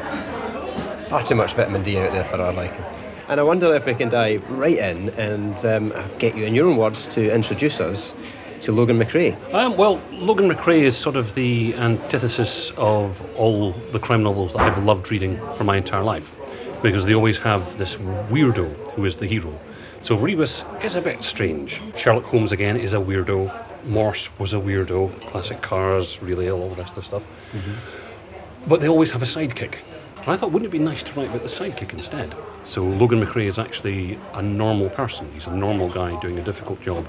Far 1.09 1.25
too 1.25 1.35
much 1.35 1.55
vitamin 1.55 1.83
D 1.83 1.99
out 1.99 2.13
there 2.13 2.25
for 2.25 2.41
our 2.41 2.53
liking. 2.53 2.85
And 3.29 3.39
I 3.39 3.43
wonder 3.43 3.75
if 3.75 3.87
we 3.87 3.95
can 3.95 4.09
dive 4.09 4.49
right 4.51 4.79
in 4.79 5.11
and 5.11 5.65
um, 5.65 5.93
get 6.19 6.37
you, 6.37 6.45
in 6.47 6.55
your 6.55 6.69
own 6.69 6.77
words, 6.77 7.07
to 7.09 7.33
introduce 7.33 7.81
us 7.81 8.13
to 8.63 8.73
Logan 8.73 8.99
McRae. 8.99 9.37
Um, 9.55 9.77
well, 9.77 10.01
Logan 10.13 10.49
McRae 10.51 10.83
is 10.83 10.97
sort 10.97 11.17
of 11.17 11.35
the 11.35 11.75
antithesis 11.75 12.71
of 12.77 13.23
all 13.37 13.73
the 13.93 13.99
crime 13.99 14.23
novels 14.23 14.53
that 14.53 14.61
I've 14.61 14.85
loved 14.85 15.11
reading 15.11 15.37
for 15.55 15.65
my 15.65 15.77
entire 15.77 16.03
life, 16.03 16.35
because 16.83 17.05
they 17.05 17.15
always 17.15 17.39
have 17.39 17.77
this 17.79 17.97
weirdo 17.97 18.93
who 18.93 19.05
is 19.05 19.17
the 19.17 19.27
hero. 19.27 19.59
So 20.03 20.17
Rebus 20.17 20.65
is 20.83 20.95
a 20.95 21.03
bit 21.03 21.23
strange. 21.23 21.81
Sherlock 21.97 22.25
Holmes 22.25 22.53
again 22.53 22.77
is 22.77 22.95
a 22.95 22.97
weirdo. 22.97 23.51
Morse 23.85 24.31
was 24.39 24.53
a 24.53 24.57
weirdo. 24.57 25.21
Classic 25.23 25.61
cars, 25.61 26.23
really 26.23 26.49
all 26.51 26.71
the 26.71 26.77
rest 26.77 26.97
of 26.97 26.97
the 26.97 27.03
stuff. 27.03 27.23
Mm-hmm. 27.53 28.69
But 28.69 28.81
they 28.81 28.89
always 28.89 29.11
have 29.13 29.23
a 29.23 29.27
sidekick. 29.27 29.77
And 30.21 30.29
I 30.29 30.37
thought, 30.37 30.53
wouldn't 30.53 30.69
it 30.69 30.73
be 30.73 30.79
nice 30.79 31.03
to 31.03 31.13
write 31.15 31.29
about 31.29 31.43
the 31.43 31.49
sidekick 31.49 31.93
instead? 31.95 32.35
So 32.63 32.85
Logan 32.85 33.25
McRae 33.25 33.47
is 33.47 33.59
actually 33.59 34.19
a 34.35 34.43
normal 34.43 34.91
person. 34.91 35.31
He's 35.33 35.47
a 35.47 35.57
normal 35.57 35.89
guy 35.89 36.19
doing 36.21 36.39
a 36.39 36.43
difficult 36.43 36.81
job, 36.83 37.07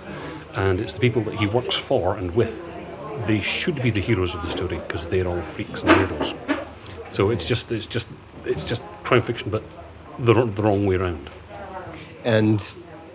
and 0.55 0.79
it's 0.79 0.93
the 0.93 0.99
people 0.99 1.21
that 1.23 1.35
he 1.35 1.45
works 1.45 1.75
for 1.75 2.15
and 2.15 2.33
with. 2.33 2.65
They 3.27 3.41
should 3.41 3.81
be 3.81 3.89
the 3.89 3.99
heroes 3.99 4.33
of 4.33 4.41
the 4.41 4.49
story 4.49 4.79
because 4.87 5.09
they're 5.09 5.27
all 5.27 5.41
freaks 5.41 5.81
and 5.81 5.91
weirdos. 5.91 6.35
So 7.09 7.29
it's 7.29 7.45
just, 7.45 7.71
it's 7.73 7.85
just, 7.85 8.07
it's 8.45 8.63
just 8.63 8.81
crime 9.03 9.21
fiction, 9.21 9.51
but 9.51 9.63
the, 10.17 10.33
the 10.33 10.63
wrong 10.63 10.85
way 10.85 10.95
around. 10.95 11.29
And 12.23 12.65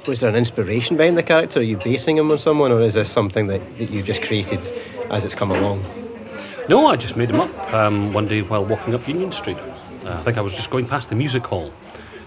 was 0.07 0.21
there 0.21 0.29
an 0.29 0.37
inspiration 0.37 0.99
behind 0.99 1.17
the 1.17 1.23
character? 1.23 1.61
Are 1.61 1.63
you 1.63 1.79
basing 1.79 2.19
him 2.19 2.31
on 2.31 2.39
someone, 2.39 2.71
or 2.71 2.83
is 2.83 2.95
this 2.95 3.11
something 3.11 3.47
that, 3.47 3.79
that 3.79 3.91
you've 3.91 4.07
just 4.07 4.23
created 4.23 4.61
as 5.11 5.25
it's 5.25 5.35
come 5.35 5.51
along? 5.51 5.85
No, 6.69 6.87
I 6.87 6.97
just 6.97 7.17
made 7.17 7.31
him 7.31 7.41
up 7.41 7.73
um, 7.73 8.13
one 8.13 8.29
day 8.29 8.43
while 8.43 8.65
walking 8.65 8.95
up 8.95 9.09
Union 9.09 9.33
Street. 9.33 9.57
Uh, 10.07 10.19
I 10.19 10.23
think 10.23 10.39
I 10.39 10.41
was 10.41 10.55
just 10.55 10.71
going 10.71 10.87
past 10.87 11.09
the 11.09 11.17
music 11.17 11.45
hall 11.45 11.73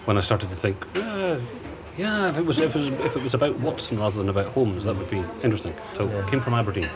when 0.05 0.17
I 0.17 0.21
started 0.21 0.49
to 0.49 0.55
think, 0.55 0.85
uh, 0.97 1.39
yeah, 1.97 2.29
if 2.29 2.37
it 2.37 2.45
was 2.45 2.59
if 2.59 2.75
it 2.75 2.79
was, 2.79 3.05
if 3.05 3.15
it 3.15 3.23
was 3.23 3.33
about 3.33 3.59
Watson 3.59 3.99
rather 3.99 4.17
than 4.17 4.29
about 4.29 4.47
Holmes, 4.47 4.85
that 4.85 4.97
would 4.97 5.09
be 5.09 5.23
interesting. 5.43 5.73
So 5.95 6.09
yeah. 6.09 6.29
came 6.29 6.41
from 6.41 6.53
Aberdeen. 6.53 6.89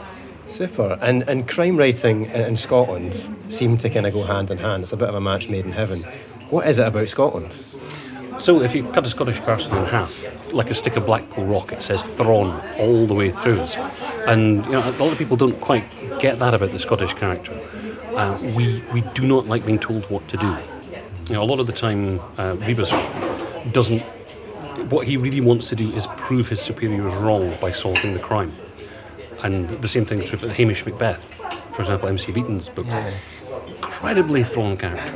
Super. 0.47 0.97
And 1.01 1.23
and 1.29 1.47
crime 1.47 1.77
writing 1.77 2.25
in 2.25 2.57
Scotland 2.57 3.13
seemed 3.49 3.79
to 3.81 3.89
kind 3.89 4.05
of 4.05 4.13
go 4.13 4.23
hand 4.23 4.51
in 4.51 4.57
hand. 4.57 4.83
It's 4.83 4.93
a 4.93 4.97
bit 4.97 5.09
of 5.09 5.15
a 5.15 5.21
match 5.21 5.49
made 5.49 5.65
in 5.65 5.71
heaven. 5.71 6.03
What 6.49 6.67
is 6.67 6.79
it 6.79 6.87
about 6.87 7.07
Scotland? 7.09 7.53
So 8.39 8.61
if 8.61 8.73
you 8.73 8.83
cut 8.89 9.05
a 9.05 9.09
Scottish 9.09 9.39
person 9.41 9.77
in 9.77 9.85
half, 9.85 10.25
like 10.53 10.69
a 10.69 10.73
stick 10.73 10.95
of 10.95 11.05
Blackpool 11.05 11.45
rock, 11.45 11.71
it 11.71 11.81
says 11.81 12.01
Thrawn 12.03 12.61
all 12.77 13.05
the 13.05 13.13
way 13.13 13.31
through. 13.31 13.67
And 14.27 14.65
you 14.65 14.71
know, 14.71 14.89
a 14.89 14.91
lot 14.97 15.11
of 15.11 15.17
people 15.17 15.37
don't 15.37 15.59
quite 15.61 15.85
get 16.19 16.39
that 16.39 16.53
about 16.53 16.71
the 16.71 16.79
Scottish 16.79 17.13
character. 17.13 17.53
Uh, 18.15 18.37
we 18.55 18.83
we 18.93 19.01
do 19.13 19.25
not 19.25 19.47
like 19.47 19.65
being 19.65 19.79
told 19.79 20.09
what 20.09 20.27
to 20.29 20.37
do. 20.37 20.57
You 21.27 21.35
know, 21.35 21.43
a 21.43 21.45
lot 21.45 21.59
of 21.59 21.67
the 21.67 21.73
time, 21.73 22.19
uh, 22.37 22.55
Rebus 22.59 22.91
doesn't. 23.71 24.01
What 24.89 25.07
he 25.07 25.15
really 25.17 25.39
wants 25.39 25.69
to 25.69 25.75
do 25.75 25.91
is 25.93 26.07
prove 26.17 26.49
his 26.49 26.61
superiors 26.61 27.13
wrong 27.15 27.57
by 27.61 27.71
solving 27.71 28.13
the 28.13 28.19
crime. 28.19 28.53
And 29.43 29.69
the 29.69 29.87
same 29.87 30.05
thing 30.05 30.21
is 30.21 30.29
true 30.29 30.39
for 30.39 30.49
Hamish 30.49 30.85
Macbeth, 30.85 31.33
for 31.73 31.81
example, 31.81 32.09
M.C. 32.09 32.31
Beaton's 32.31 32.69
book. 32.69 32.85
Yeah. 32.87 33.13
Incredibly 33.67 34.43
thrawn 34.43 34.75
character. 34.77 35.15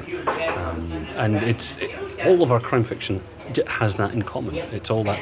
Um, 0.57 0.91
and 1.15 1.43
it's 1.43 1.77
it, 1.77 1.91
all 2.25 2.41
of 2.41 2.51
our 2.51 2.59
crime 2.59 2.83
fiction 2.83 3.21
has 3.67 3.95
that 3.95 4.13
in 4.13 4.21
common. 4.21 4.55
It's 4.55 4.89
all 4.89 5.03
that 5.05 5.19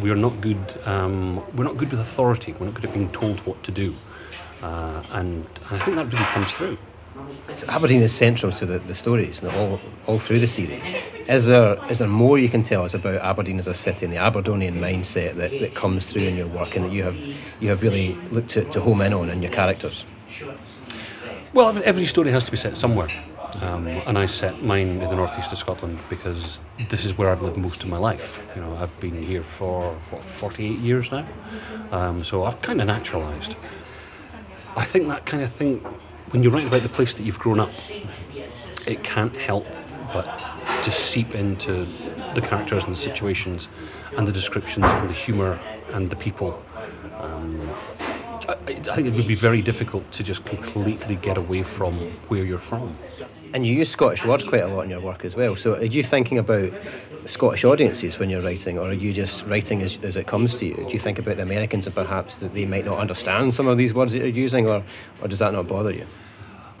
we're 0.00 0.14
not 0.14 0.40
good. 0.40 0.58
Um, 0.84 1.36
we're 1.56 1.64
not 1.64 1.76
good 1.76 1.90
with 1.90 2.00
authority. 2.00 2.54
We're 2.58 2.66
not 2.66 2.74
good 2.74 2.86
at 2.86 2.94
being 2.94 3.10
told 3.12 3.40
what 3.40 3.62
to 3.64 3.70
do, 3.70 3.94
uh, 4.62 5.02
and, 5.12 5.46
and 5.70 5.82
I 5.82 5.84
think 5.84 5.96
that 5.96 6.12
really 6.12 6.24
comes 6.26 6.52
through. 6.52 6.78
Aberdeen 7.68 8.02
is 8.02 8.14
central 8.14 8.52
to 8.52 8.66
the, 8.66 8.78
the 8.78 8.94
stories 8.94 9.42
all, 9.42 9.80
all 10.06 10.18
through 10.18 10.40
the 10.40 10.46
series. 10.46 10.94
Is 11.28 11.46
there 11.46 11.78
is 11.90 11.98
there 11.98 12.08
more 12.08 12.38
you 12.38 12.48
can 12.48 12.62
tell 12.62 12.84
us 12.84 12.94
about 12.94 13.20
Aberdeen 13.20 13.58
as 13.58 13.66
a 13.66 13.74
city 13.74 14.04
and 14.06 14.14
the 14.14 14.18
Aberdonian 14.18 14.76
mindset 14.76 15.34
that, 15.36 15.50
that 15.50 15.74
comes 15.74 16.06
through 16.06 16.22
in 16.22 16.36
your 16.36 16.46
work 16.46 16.76
and 16.76 16.84
that 16.84 16.92
you 16.92 17.02
have 17.02 17.16
you 17.60 17.68
have 17.68 17.82
really 17.82 18.14
looked 18.30 18.50
to, 18.50 18.64
to 18.72 18.80
home 18.80 19.00
in 19.00 19.12
on 19.12 19.28
in 19.30 19.42
your 19.42 19.52
characters? 19.52 20.04
Well, 21.52 21.80
every 21.84 22.04
story 22.04 22.30
has 22.30 22.44
to 22.44 22.50
be 22.50 22.56
set 22.56 22.76
somewhere. 22.76 23.08
Um, 23.62 23.86
and 23.86 24.18
I 24.18 24.26
set 24.26 24.62
mine 24.62 25.00
in 25.00 25.08
the 25.10 25.16
northeast 25.16 25.50
of 25.52 25.58
Scotland 25.58 25.98
because 26.10 26.60
this 26.90 27.06
is 27.06 27.16
where 27.16 27.30
I've 27.30 27.40
lived 27.40 27.56
most 27.56 27.82
of 27.82 27.88
my 27.88 27.96
life. 27.96 28.38
You 28.54 28.60
know, 28.60 28.76
I've 28.76 29.00
been 29.00 29.20
here 29.22 29.42
for 29.42 29.94
what 30.10 30.22
48 30.22 30.78
years 30.78 31.10
now, 31.10 31.26
um, 31.90 32.22
so 32.22 32.44
I've 32.44 32.60
kind 32.60 32.80
of 32.82 32.86
naturalised. 32.86 33.56
I 34.76 34.84
think 34.84 35.08
that 35.08 35.24
kind 35.24 35.42
of 35.42 35.50
thing 35.50 35.82
when 36.30 36.42
you 36.42 36.50
write 36.50 36.66
about 36.66 36.82
the 36.82 36.88
place 36.88 37.14
that 37.14 37.22
you've 37.22 37.38
grown 37.38 37.60
up, 37.60 37.70
it 38.86 39.02
can't 39.02 39.34
help 39.36 39.66
but 40.12 40.38
to 40.82 40.90
seep 40.90 41.34
into 41.34 41.86
the 42.34 42.40
characters 42.40 42.84
and 42.84 42.92
the 42.92 42.98
situations 42.98 43.68
and 44.16 44.26
the 44.26 44.32
descriptions 44.32 44.86
and 44.86 45.08
the 45.08 45.14
humour 45.14 45.58
and 45.92 46.10
the 46.10 46.16
people. 46.16 46.62
Um, 47.18 47.74
I, 48.48 48.54
I, 48.66 48.74
think 48.74 49.08
it 49.08 49.14
would 49.14 49.26
be 49.26 49.34
very 49.34 49.60
difficult 49.60 50.10
to 50.12 50.22
just 50.22 50.44
completely 50.44 51.16
get 51.16 51.36
away 51.36 51.62
from 51.62 51.98
where 52.28 52.44
you're 52.44 52.58
from. 52.58 52.96
And 53.54 53.66
you 53.66 53.74
use 53.74 53.90
Scottish 53.90 54.24
words 54.24 54.44
quite 54.44 54.62
a 54.62 54.68
lot 54.68 54.82
in 54.82 54.90
your 54.90 55.00
work 55.00 55.24
as 55.24 55.34
well. 55.34 55.56
So 55.56 55.74
are 55.74 55.84
you 55.84 56.04
thinking 56.04 56.38
about 56.38 56.70
Scottish 57.24 57.64
audiences 57.64 58.18
when 58.18 58.30
you're 58.30 58.42
writing, 58.42 58.78
or 58.78 58.88
are 58.88 58.92
you 58.92 59.12
just 59.12 59.44
writing 59.46 59.82
as, 59.82 59.98
as 60.02 60.16
it 60.16 60.26
comes 60.26 60.56
to 60.56 60.66
you? 60.66 60.74
Do 60.74 60.90
you 60.90 60.98
think 60.98 61.18
about 61.18 61.36
the 61.36 61.42
Americans 61.42 61.86
and 61.86 61.94
perhaps 61.94 62.36
that 62.36 62.52
they 62.52 62.66
might 62.66 62.84
not 62.84 62.98
understand 62.98 63.54
some 63.54 63.66
of 63.66 63.78
these 63.78 63.94
words 63.94 64.12
that 64.12 64.18
you're 64.18 64.28
using, 64.28 64.66
or, 64.66 64.84
or 65.22 65.28
does 65.28 65.38
that 65.38 65.52
not 65.52 65.66
bother 65.66 65.92
you? 65.92 66.06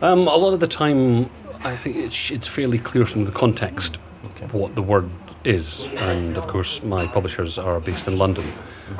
Um, 0.00 0.28
a 0.28 0.36
lot 0.36 0.52
of 0.54 0.60
the 0.60 0.68
time, 0.68 1.30
I 1.64 1.76
think 1.76 1.96
it's, 1.96 2.30
it's 2.30 2.46
fairly 2.46 2.78
clear 2.78 3.04
from 3.04 3.24
the 3.24 3.32
context 3.32 3.98
okay. 4.26 4.46
what 4.46 4.74
the 4.74 4.82
word 4.82 5.10
is. 5.44 5.86
And 5.96 6.36
of 6.36 6.46
course, 6.46 6.82
my 6.82 7.06
publishers 7.06 7.58
are 7.58 7.80
based 7.80 8.06
in 8.06 8.18
London, 8.18 8.46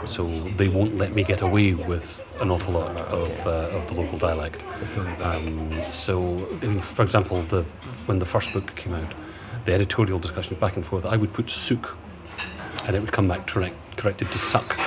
so 0.05 0.27
they 0.57 0.69
won't 0.69 0.97
let 0.97 1.15
me 1.15 1.23
get 1.23 1.41
away 1.41 1.75
with 1.75 2.25
an 2.41 2.51
awful 2.51 2.75
lot 2.75 2.97
of, 2.97 3.47
uh, 3.47 3.77
of 3.77 3.89
the 3.89 3.95
local 3.95 4.19
dialect. 4.19 4.63
Um, 5.21 5.71
so, 5.93 6.39
for 6.83 7.03
example, 7.03 7.43
the, 7.43 7.63
when 8.07 8.19
the 8.19 8.27
first 8.27 8.53
book 8.53 8.75
came 8.77 8.95
out, 8.95 9.13
the 9.65 9.73
editorial 9.73 10.19
discussion 10.19 10.57
back 10.59 10.77
and 10.77 10.87
forth, 10.87 11.05
I 11.05 11.17
would 11.17 11.33
put 11.33 11.51
sook, 11.51 11.97
and 12.87 12.97
it 12.97 13.01
would 13.01 13.13
come 13.13 13.29
back 13.29 13.47
correct, 13.47 13.77
corrected 13.97 14.31
to 14.33 14.39
suck. 14.39 14.79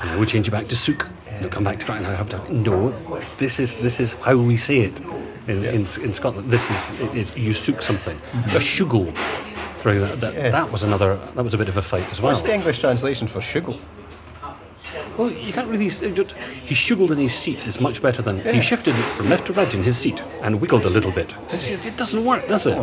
And 0.00 0.08
I 0.08 0.16
would 0.16 0.28
change 0.28 0.48
it 0.48 0.52
back 0.52 0.68
to 0.68 0.76
sook, 0.76 1.06
and 1.28 1.40
it 1.40 1.42
would 1.42 1.52
come 1.52 1.64
back 1.64 1.78
to 1.80 1.86
correct. 1.86 2.04
And 2.04 2.06
I 2.06 2.14
have 2.14 2.28
to, 2.30 2.54
no, 2.54 2.94
this 3.36 3.60
is 3.60 3.76
this 3.76 4.00
is 4.00 4.12
how 4.12 4.36
we 4.36 4.56
say 4.56 4.78
it 4.78 5.00
in, 5.46 5.64
in, 5.64 5.86
in 6.02 6.12
Scotland. 6.12 6.50
This 6.50 6.70
is 6.70 6.90
it's, 7.14 7.36
you 7.36 7.52
sook 7.52 7.82
something. 7.82 8.16
Mm-hmm. 8.16 8.56
A 8.56 8.60
shuggle, 8.60 9.16
for 9.78 9.90
example, 9.90 10.16
that, 10.18 10.34
yes. 10.34 10.52
that 10.52 10.72
was 10.72 10.82
another 10.82 11.16
that 11.34 11.44
was 11.44 11.52
a 11.52 11.58
bit 11.58 11.68
of 11.68 11.76
a 11.76 11.82
fight 11.82 12.10
as 12.10 12.20
well. 12.20 12.32
What's 12.32 12.44
the 12.44 12.54
English 12.54 12.78
translation 12.78 13.28
for 13.28 13.40
shuggle? 13.40 13.78
Well, 15.16 15.30
you 15.30 15.52
can't 15.52 15.68
really. 15.68 15.88
He 15.88 16.74
shuggled 16.74 17.10
in 17.10 17.18
his 17.18 17.34
seat 17.34 17.66
is 17.66 17.80
much 17.80 18.00
better 18.00 18.22
than 18.22 18.38
yeah. 18.38 18.52
he 18.52 18.60
shifted 18.60 18.94
from 19.16 19.28
left 19.28 19.46
to 19.46 19.52
right 19.52 19.72
in 19.72 19.82
his 19.82 19.98
seat 19.98 20.22
and 20.42 20.60
wiggled 20.60 20.86
a 20.86 20.90
little 20.90 21.12
bit. 21.12 21.34
It's, 21.50 21.68
it 21.68 21.96
doesn't 21.96 22.24
work, 22.24 22.46
does 22.48 22.66
it? 22.66 22.76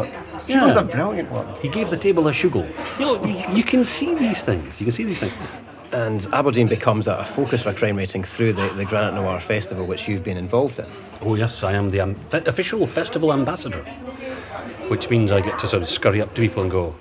Yeah. 0.47 0.65
was 0.65 0.75
a 0.75 0.83
brilliant 0.83 1.31
one. 1.31 1.47
He 1.55 1.69
gave 1.69 1.89
the 1.89 1.97
table 1.97 2.27
a 2.27 2.31
shuggle. 2.31 2.67
You 2.99 3.05
know, 3.05 3.25
you, 3.25 3.57
you 3.57 3.63
can 3.63 3.83
see 3.83 4.15
these 4.15 4.43
things. 4.43 4.79
You 4.79 4.85
can 4.85 4.93
see 4.93 5.03
these 5.03 5.19
things. 5.19 5.33
And 5.91 6.27
Aberdeen 6.33 6.67
becomes 6.67 7.07
a 7.07 7.23
focus 7.23 7.63
for 7.63 7.73
crime 7.73 7.95
rating 7.95 8.23
through 8.23 8.53
the, 8.53 8.69
the 8.73 8.83
Granite 8.83 9.15
Noir 9.15 9.39
Festival, 9.39 9.85
which 9.85 10.07
you've 10.07 10.23
been 10.23 10.35
involved 10.37 10.79
in. 10.79 10.85
Oh, 11.21 11.35
yes, 11.35 11.63
I 11.63 11.73
am 11.73 11.89
the 11.89 12.01
um, 12.01 12.19
official 12.33 12.85
festival 12.87 13.31
ambassador, 13.31 13.83
which 14.89 15.09
means 15.09 15.31
I 15.31 15.39
get 15.39 15.57
to 15.59 15.67
sort 15.67 15.81
of 15.81 15.89
scurry 15.89 16.21
up 16.21 16.33
to 16.35 16.41
people 16.41 16.61
and 16.61 16.69
go, 16.69 16.93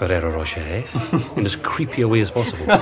Ferrero 0.00 0.30
Rocher 0.30 0.60
eh? 0.60 0.82
in 1.36 1.44
as 1.44 1.56
creepy 1.56 2.00
a 2.00 2.08
way 2.08 2.22
as 2.22 2.30
possible. 2.30 2.66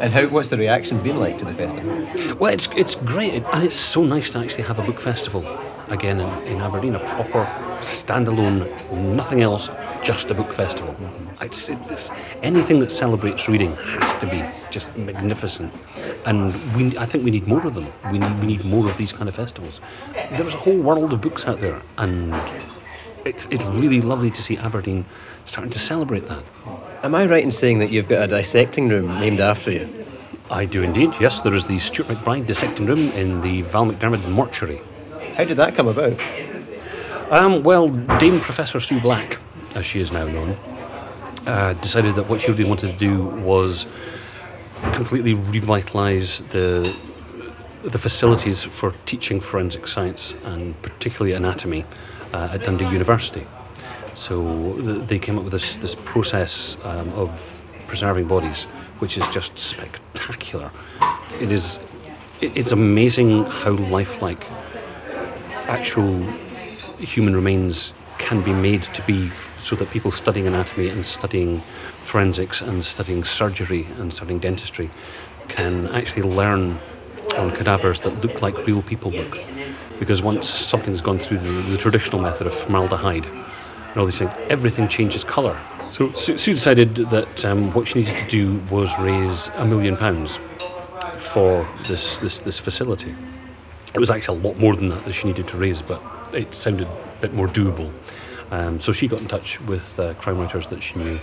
And 0.00 0.12
how? 0.12 0.26
What's 0.26 0.48
the 0.48 0.56
reaction 0.56 1.00
been 1.00 1.18
like 1.20 1.38
to 1.38 1.44
the 1.44 1.54
festival? 1.54 1.92
Well, 2.40 2.52
it's 2.52 2.68
it's 2.74 2.96
great, 2.96 3.44
and 3.52 3.62
it's 3.62 3.76
so 3.76 4.02
nice 4.02 4.30
to 4.30 4.38
actually 4.38 4.64
have 4.64 4.80
a 4.80 4.82
book 4.82 5.00
festival 5.00 5.46
again 5.88 6.18
in, 6.18 6.28
in 6.48 6.60
Aberdeen, 6.60 6.96
a 6.96 6.98
proper 7.14 7.44
standalone, 7.80 8.66
nothing 9.14 9.42
else, 9.42 9.70
just 10.02 10.30
a 10.30 10.34
book 10.34 10.52
festival. 10.52 10.94
Mm-hmm. 10.94 11.44
It's, 11.44 11.68
it's, 11.68 12.10
anything 12.42 12.80
that 12.80 12.90
celebrates 12.90 13.48
reading 13.48 13.76
has 14.00 14.16
to 14.16 14.26
be 14.26 14.42
just 14.72 14.96
magnificent, 14.96 15.72
and 16.26 16.52
we 16.74 16.98
I 16.98 17.06
think 17.06 17.22
we 17.22 17.30
need 17.30 17.46
more 17.46 17.64
of 17.64 17.74
them. 17.74 17.86
We 18.10 18.18
need 18.18 18.40
we 18.40 18.46
need 18.46 18.64
more 18.64 18.90
of 18.90 18.96
these 18.96 19.12
kind 19.12 19.28
of 19.28 19.36
festivals. 19.36 19.80
There's 20.36 20.54
a 20.54 20.62
whole 20.66 20.78
world 20.78 21.12
of 21.12 21.20
books 21.20 21.44
out 21.44 21.60
there, 21.60 21.80
and 21.98 22.34
it's 23.24 23.46
it's 23.50 23.64
really 23.64 24.00
lovely 24.00 24.30
to 24.30 24.42
see 24.42 24.56
Aberdeen 24.56 25.04
starting 25.44 25.70
to 25.70 25.78
celebrate 25.78 26.26
that. 26.26 26.44
Am 27.02 27.14
I 27.14 27.26
right 27.26 27.42
in 27.42 27.52
saying 27.52 27.78
that 27.80 27.90
you've 27.90 28.08
got 28.08 28.22
a 28.22 28.26
dissecting 28.26 28.88
room 28.88 29.18
named 29.18 29.40
after 29.40 29.70
you? 29.70 30.06
I 30.50 30.64
do 30.66 30.82
indeed. 30.82 31.14
Yes, 31.20 31.40
there 31.40 31.54
is 31.54 31.66
the 31.66 31.78
Stuart 31.78 32.08
MacBride 32.08 32.46
dissecting 32.46 32.86
room 32.86 33.10
in 33.12 33.40
the 33.40 33.62
Val 33.62 33.86
McDermid 33.86 34.28
mortuary. 34.28 34.80
How 35.36 35.44
did 35.44 35.56
that 35.56 35.74
come 35.74 35.88
about? 35.88 36.20
Um, 37.30 37.62
well, 37.62 37.88
Dame 38.18 38.38
Professor 38.40 38.78
Sue 38.78 39.00
Black, 39.00 39.38
as 39.74 39.86
she 39.86 40.00
is 40.00 40.12
now 40.12 40.26
known, 40.26 40.56
uh, 41.46 41.72
decided 41.74 42.14
that 42.16 42.28
what 42.28 42.40
she 42.40 42.50
really 42.50 42.64
wanted 42.64 42.92
to 42.92 42.98
do 42.98 43.24
was 43.24 43.86
completely 44.92 45.34
revitalise 45.34 46.46
the 46.50 46.94
the 47.84 47.98
facilities 47.98 48.62
for 48.62 48.94
teaching 49.06 49.40
forensic 49.40 49.88
science 49.88 50.34
and 50.44 50.80
particularly 50.82 51.32
anatomy 51.32 51.84
uh, 52.32 52.48
at 52.52 52.64
Dundee 52.64 52.88
University. 52.88 53.46
So 54.14 54.74
they 55.06 55.18
came 55.18 55.38
up 55.38 55.44
with 55.44 55.52
this 55.52 55.76
this 55.76 55.94
process 55.94 56.76
um, 56.84 57.08
of 57.14 57.60
preserving 57.86 58.28
bodies, 58.28 58.64
which 59.00 59.16
is 59.18 59.26
just 59.28 59.56
spectacular. 59.58 60.70
It 61.40 61.50
is. 61.52 61.78
it- 62.40 62.56
It's 62.56 62.72
amazing 62.72 63.44
how 63.44 63.70
lifelike 63.96 64.44
actual 65.68 66.22
human 66.98 67.34
remains 67.34 67.94
can 68.18 68.42
be 68.42 68.52
made 68.52 68.82
to 68.94 69.02
be 69.02 69.30
so 69.58 69.76
that 69.76 69.90
people 69.90 70.10
studying 70.10 70.46
anatomy 70.46 70.88
and 70.88 71.04
studying 71.04 71.62
forensics 72.04 72.60
and 72.60 72.84
studying 72.84 73.24
surgery 73.24 73.86
and 73.98 74.12
studying 74.12 74.38
dentistry 74.40 74.90
can 75.48 75.88
actually 75.88 76.22
learn 76.22 76.78
on 77.36 77.50
cadavers 77.52 78.00
that 78.00 78.14
look 78.24 78.42
like 78.42 78.66
real 78.66 78.82
people 78.82 79.10
look. 79.10 79.38
Because 79.98 80.22
once 80.22 80.48
something's 80.48 81.00
gone 81.00 81.18
through 81.18 81.38
the, 81.38 81.70
the 81.70 81.76
traditional 81.76 82.20
method 82.20 82.46
of 82.46 82.54
formaldehyde 82.54 83.26
and 83.26 83.96
all 83.96 84.06
these 84.06 84.18
things, 84.18 84.32
everything 84.48 84.88
changes 84.88 85.24
colour. 85.24 85.58
So 85.90 86.10
Sue, 86.14 86.36
decided 86.36 86.94
that 87.10 87.44
um, 87.44 87.72
what 87.74 87.86
she 87.86 88.00
needed 88.00 88.16
to 88.16 88.28
do 88.28 88.58
was 88.70 88.90
raise 88.98 89.48
a 89.56 89.66
million 89.66 89.96
pounds 89.96 90.38
for 91.18 91.68
this, 91.86 92.18
this, 92.18 92.40
this 92.40 92.58
facility. 92.58 93.14
It 93.94 93.98
was 93.98 94.10
actually 94.10 94.38
a 94.38 94.42
lot 94.42 94.58
more 94.58 94.74
than 94.74 94.88
that 94.88 95.04
that 95.04 95.12
she 95.12 95.28
needed 95.28 95.48
to 95.48 95.58
raise, 95.58 95.82
but 95.82 96.02
it 96.32 96.54
sounded 96.54 96.88
a 96.88 97.20
bit 97.20 97.34
more 97.34 97.46
doable. 97.46 97.92
Um, 98.50 98.80
so 98.80 98.92
she 98.92 99.06
got 99.06 99.20
in 99.20 99.28
touch 99.28 99.60
with 99.62 99.98
uh, 99.98 100.14
crime 100.14 100.38
writers 100.38 100.66
that 100.68 100.82
she 100.82 100.98
knew, 100.98 101.20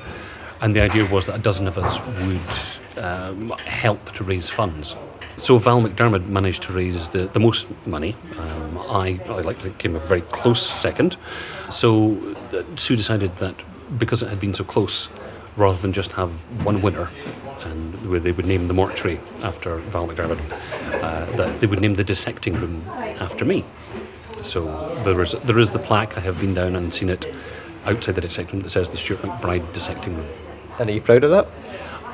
and 0.61 0.75
the 0.75 0.81
idea 0.81 1.09
was 1.11 1.25
that 1.25 1.35
a 1.35 1.39
dozen 1.39 1.67
of 1.67 1.77
us 1.77 1.99
would 2.21 3.03
um, 3.03 3.49
help 3.65 4.13
to 4.13 4.23
raise 4.23 4.49
funds. 4.49 4.95
So 5.39 5.57
Val 5.57 5.81
McDermid 5.81 6.27
managed 6.27 6.63
to 6.63 6.73
raise 6.73 7.09
the, 7.09 7.27
the 7.27 7.39
most 7.39 7.67
money. 7.85 8.13
Um, 8.37 8.77
I, 8.77 9.19
I 9.25 9.39
like 9.39 9.77
came 9.77 9.95
a 9.95 9.99
very 9.99 10.21
close 10.21 10.69
second. 10.69 11.15
So 11.71 12.35
uh, 12.53 12.63
Sue 12.75 12.97
decided 12.97 13.35
that 13.37 13.55
because 13.97 14.21
it 14.21 14.27
had 14.27 14.39
been 14.39 14.53
so 14.53 14.65
close, 14.65 15.07
rather 15.55 15.77
than 15.77 15.93
just 15.93 16.11
have 16.11 16.31
one 16.65 16.81
winner, 16.81 17.09
and 17.61 18.09
where 18.09 18.19
they 18.19 18.33
would 18.33 18.45
name 18.45 18.67
the 18.67 18.73
mortuary 18.73 19.19
after 19.41 19.77
Val 19.77 20.07
McDermid, 20.07 20.39
uh, 21.01 21.25
that 21.37 21.61
they 21.61 21.67
would 21.67 21.79
name 21.79 21.93
the 21.93 22.03
dissecting 22.03 22.55
room 22.55 22.85
after 23.19 23.45
me. 23.45 23.63
So 24.41 24.65
there 25.05 25.19
is 25.21 25.35
there 25.45 25.57
is 25.57 25.71
the 25.71 25.79
plaque. 25.79 26.17
I 26.17 26.19
have 26.19 26.37
been 26.39 26.53
down 26.53 26.75
and 26.75 26.93
seen 26.93 27.09
it 27.09 27.33
outside 27.85 28.15
the 28.15 28.21
dissecting 28.21 28.59
room 28.59 28.63
that 28.63 28.71
says 28.71 28.89
the 28.89 28.97
Stuart 28.97 29.21
MacBride 29.21 29.73
dissecting 29.73 30.15
room. 30.15 30.27
And 30.79 30.89
are 30.89 30.93
you 30.93 31.01
proud 31.01 31.23
of 31.23 31.31
that? 31.31 31.47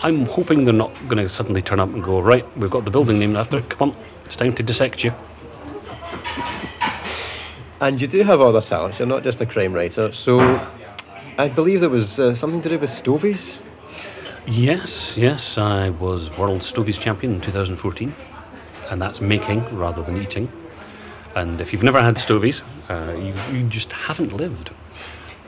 I'm 0.05 0.27
hoping 0.27 0.65
they're 0.65 0.71
not 0.71 0.93
going 1.07 1.17
to 1.17 1.27
suddenly 1.27 1.63
turn 1.63 1.79
up 1.79 1.89
and 1.89 2.03
go 2.03 2.19
right. 2.21 2.45
We've 2.59 2.69
got 2.69 2.85
the 2.85 2.91
building 2.91 3.17
named 3.17 3.37
after 3.37 3.57
it. 3.57 3.67
Come 3.71 3.89
on, 3.89 3.97
it's 4.23 4.35
time 4.35 4.53
to 4.53 4.61
dissect 4.61 5.03
you. 5.03 5.11
And 7.81 7.99
you 7.99 8.05
do 8.05 8.21
have 8.21 8.39
other 8.39 8.61
talents. 8.61 8.99
You're 8.99 9.07
not 9.07 9.23
just 9.23 9.41
a 9.41 9.47
crime 9.47 9.73
writer. 9.73 10.13
So 10.13 10.39
I 11.39 11.47
believe 11.47 11.79
there 11.79 11.89
was 11.89 12.19
uh, 12.19 12.35
something 12.35 12.61
to 12.61 12.69
do 12.69 12.77
with 12.77 12.91
stovies. 12.91 13.57
Yes, 14.45 15.17
yes, 15.17 15.57
I 15.57 15.89
was 15.89 16.29
World 16.37 16.61
Stovies 16.61 16.99
Champion 16.99 17.33
in 17.33 17.41
2014, 17.41 18.13
and 18.91 19.01
that's 19.01 19.21
making 19.21 19.63
rather 19.75 20.03
than 20.03 20.17
eating. 20.17 20.51
And 21.33 21.59
if 21.59 21.73
you've 21.73 21.81
never 21.81 21.99
had 21.99 22.19
stovies, 22.19 22.61
uh, 22.89 23.15
you, 23.17 23.33
you 23.57 23.67
just 23.69 23.91
haven't 23.91 24.33
lived. 24.33 24.69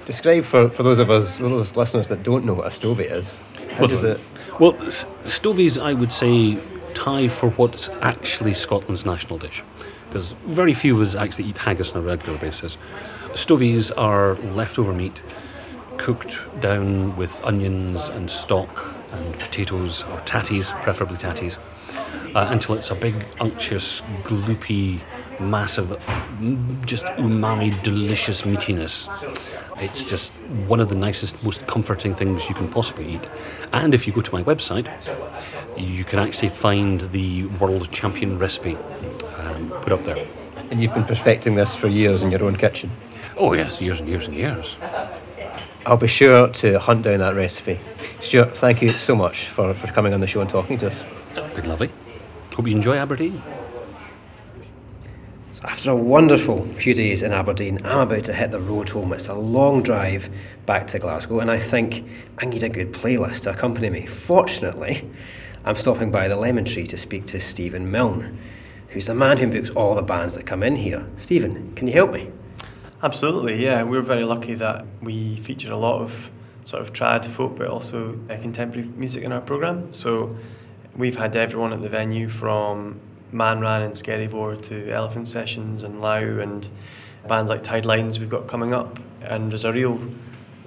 Describe 0.05 0.45
for, 0.45 0.67
for 0.67 0.81
those 0.81 0.97
of 0.97 1.11
us, 1.11 1.37
those 1.37 1.75
listeners 1.75 2.07
that 2.07 2.23
don't 2.23 2.43
know 2.43 2.55
what 2.55 2.65
a 2.65 2.71
stovey 2.71 3.11
is. 3.11 3.37
How 3.71 3.87
does 3.87 4.03
it? 4.03 4.19
Well, 4.59 4.73
stovies, 5.23 5.81
I 5.81 5.93
would 5.93 6.11
say, 6.11 6.57
tie 6.93 7.27
for 7.27 7.49
what's 7.51 7.89
actually 8.01 8.53
Scotland's 8.53 9.05
national 9.05 9.37
dish. 9.39 9.63
Because 10.07 10.31
very 10.47 10.73
few 10.73 10.95
of 10.95 11.01
us 11.01 11.15
actually 11.15 11.45
eat 11.45 11.57
haggis 11.57 11.91
on 11.91 12.01
a 12.01 12.05
regular 12.05 12.39
basis. 12.39 12.77
Stovies 13.33 13.91
are 13.97 14.35
leftover 14.35 14.93
meat 14.93 15.21
cooked 15.97 16.39
down 16.61 17.15
with 17.17 17.43
onions 17.43 18.09
and 18.09 18.29
stock 18.29 18.93
and 19.11 19.39
potatoes, 19.39 20.03
or 20.03 20.19
tatties, 20.21 20.71
preferably 20.81 21.17
tatties, 21.17 21.57
uh, 22.37 22.47
until 22.51 22.75
it's 22.75 22.91
a 22.91 22.95
big, 22.95 23.25
unctuous, 23.39 24.01
gloopy, 24.21 24.99
massive, 25.39 25.89
just 26.85 27.05
umami, 27.17 27.81
delicious 27.81 28.43
meatiness. 28.43 29.09
It's 29.81 30.03
just 30.03 30.31
one 30.67 30.79
of 30.79 30.89
the 30.89 30.95
nicest, 30.95 31.41
most 31.43 31.65
comforting 31.65 32.13
things 32.13 32.47
you 32.47 32.53
can 32.53 32.69
possibly 32.69 33.15
eat. 33.15 33.27
And 33.73 33.95
if 33.95 34.05
you 34.05 34.13
go 34.13 34.21
to 34.21 34.31
my 34.31 34.43
website, 34.43 34.87
you 35.75 36.03
can 36.05 36.19
actually 36.19 36.49
find 36.49 37.01
the 37.11 37.45
world 37.59 37.91
champion 37.91 38.37
recipe 38.37 38.77
um, 39.39 39.71
put 39.81 39.91
up 39.91 40.03
there. 40.03 40.23
And 40.69 40.79
you've 40.79 40.93
been 40.93 41.05
perfecting 41.05 41.55
this 41.55 41.73
for 41.75 41.87
years 41.87 42.21
in 42.21 42.29
your 42.29 42.43
own 42.43 42.55
kitchen. 42.55 42.91
Oh, 43.35 43.53
yes, 43.53 43.81
years 43.81 43.99
and 43.99 44.07
years 44.07 44.27
and 44.27 44.35
years. 44.35 44.75
I'll 45.87 45.97
be 45.97 46.07
sure 46.07 46.49
to 46.49 46.77
hunt 46.77 47.01
down 47.01 47.17
that 47.19 47.33
recipe. 47.33 47.79
Stuart, 48.21 48.55
thank 48.57 48.83
you 48.83 48.89
so 48.89 49.15
much 49.15 49.47
for, 49.47 49.73
for 49.73 49.87
coming 49.87 50.13
on 50.13 50.19
the 50.19 50.27
show 50.27 50.41
and 50.41 50.49
talking 50.49 50.77
to 50.79 50.91
us. 50.91 51.03
Been 51.55 51.67
lovely. 51.67 51.89
Hope 52.57 52.65
you 52.65 52.75
enjoy 52.75 52.97
Aberdeen. 52.97 53.43
So 55.51 55.61
after 55.65 55.91
a 55.91 55.95
wonderful 55.95 56.65
few 56.73 56.95
days 56.95 57.21
in 57.21 57.31
Aberdeen, 57.31 57.79
I'm 57.85 57.99
about 57.99 58.23
to 58.23 58.33
hit 58.33 58.49
the 58.49 58.59
road 58.59 58.89
home. 58.89 59.13
It's 59.13 59.27
a 59.27 59.35
long 59.35 59.83
drive 59.83 60.27
back 60.65 60.87
to 60.87 60.97
Glasgow, 60.97 61.39
and 61.39 61.51
I 61.51 61.59
think 61.59 62.03
I 62.39 62.45
need 62.45 62.63
a 62.63 62.69
good 62.69 62.93
playlist 62.93 63.41
to 63.41 63.51
accompany 63.51 63.91
me. 63.91 64.07
Fortunately, 64.07 65.07
I'm 65.65 65.75
stopping 65.75 66.09
by 66.09 66.27
the 66.27 66.35
Lemon 66.35 66.65
Tree 66.65 66.87
to 66.87 66.97
speak 66.97 67.27
to 67.27 67.39
Stephen 67.39 67.91
Milne, 67.91 68.39
who's 68.87 69.05
the 69.05 69.13
man 69.13 69.37
who 69.37 69.45
books 69.45 69.69
all 69.69 69.93
the 69.93 70.01
bands 70.01 70.33
that 70.33 70.47
come 70.47 70.63
in 70.63 70.75
here. 70.75 71.05
Stephen, 71.17 71.75
can 71.75 71.85
you 71.85 71.93
help 71.93 72.11
me? 72.11 72.31
Absolutely, 73.03 73.63
yeah. 73.63 73.83
We're 73.83 74.01
very 74.01 74.23
lucky 74.23 74.55
that 74.55 74.83
we 75.03 75.39
feature 75.41 75.71
a 75.71 75.77
lot 75.77 76.01
of 76.01 76.11
sort 76.63 76.81
of 76.81 76.91
trad 76.91 77.23
folk, 77.35 77.55
but 77.55 77.67
also 77.67 78.19
uh, 78.31 78.37
contemporary 78.37 78.87
music 78.95 79.23
in 79.23 79.31
our 79.31 79.41
program. 79.41 79.93
So 79.93 80.35
we've 80.97 81.15
had 81.15 81.35
everyone 81.35 81.73
at 81.73 81.81
the 81.81 81.89
venue 81.89 82.27
from 82.27 82.99
Manran 83.33 83.85
and 83.85 83.93
Skerryvore 83.93 84.61
to 84.63 84.89
Elephant 84.91 85.27
Sessions 85.27 85.83
and 85.83 86.01
Lau 86.01 86.17
and 86.17 86.67
bands 87.27 87.49
like 87.49 87.63
Tidelines 87.63 88.19
we've 88.19 88.29
got 88.29 88.47
coming 88.47 88.73
up. 88.73 88.99
And 89.21 89.51
there's 89.51 89.65
a 89.65 89.71
real 89.71 89.99